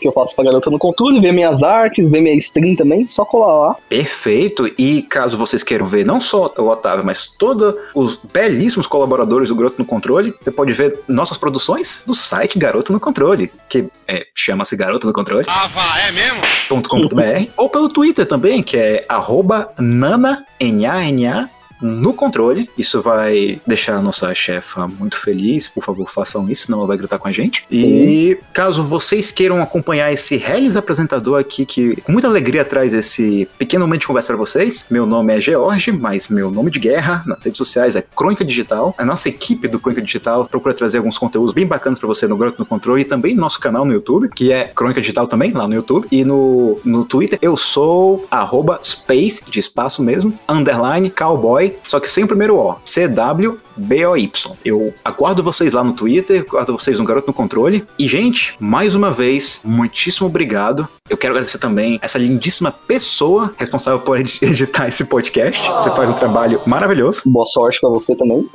[0.00, 3.24] Que eu faço pra garota no controle, ver minhas artes, ver minha stream também, só
[3.24, 3.76] colar lá.
[3.88, 4.70] Perfeito.
[4.78, 9.54] E caso vocês queiram ver não só o Otávio, mas todos os belíssimos colaboradores do
[9.54, 11.73] Garoto no Controle, você pode ver nossas produções
[12.06, 15.44] no site Garoto no Controle, que é, chama-se Garoto no Controle.
[15.48, 16.40] Ah, vá, é mesmo?
[16.88, 21.48] .com.br ou pelo Twitter também, que é arroba nana, N-A-N-A,
[21.80, 22.68] no controle.
[22.76, 25.68] Isso vai deixar a nossa chefa muito feliz.
[25.68, 27.66] Por favor, façam isso, senão ela vai gritar com a gente.
[27.70, 33.48] E caso vocês queiram acompanhar esse Hellis apresentador aqui, que com muita alegria traz esse
[33.58, 37.22] pequeno momento de conversa para vocês, meu nome é George, mas meu nome de guerra
[37.26, 38.94] nas redes sociais é Crônica Digital.
[38.96, 42.36] A nossa equipe do Crônica Digital procura trazer alguns conteúdos bem bacanas para você no
[42.36, 45.50] Garoto no Controle e também no nosso canal no YouTube, que é Crônica Digital também,
[45.50, 46.06] lá no YouTube.
[46.10, 52.08] E no, no Twitter eu sou arroba space, de espaço mesmo, underline cowboy, só que
[52.08, 54.52] sem o primeiro O, C-W-B-O-Y.
[54.64, 57.84] Eu aguardo vocês lá no Twitter, aguardo vocês no Garoto no Controle.
[57.98, 60.88] E, gente, mais uma vez, muitíssimo obrigado.
[61.08, 65.66] Eu quero agradecer também essa lindíssima pessoa responsável por edi- editar esse podcast.
[65.68, 67.22] Você faz um trabalho maravilhoso.
[67.26, 68.46] Boa sorte pra você também.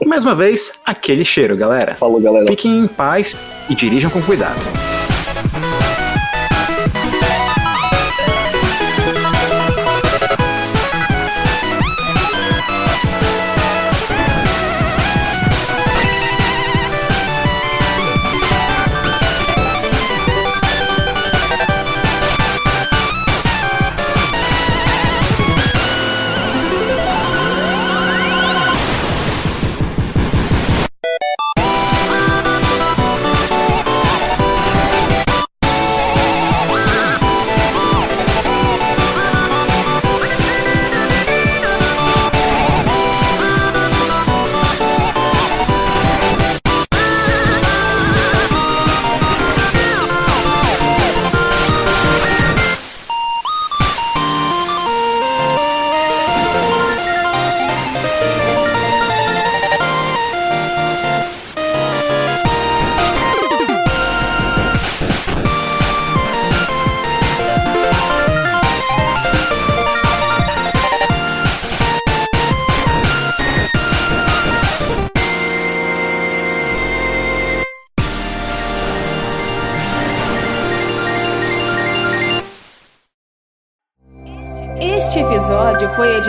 [0.00, 1.94] E mais uma vez, aquele cheiro, galera.
[1.96, 2.46] Falou, galera.
[2.46, 3.36] Fiquem em paz
[3.68, 4.99] e dirijam com cuidado.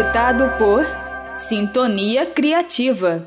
[0.02, 0.84] Editado por
[1.36, 3.22] Sintonia Criativa.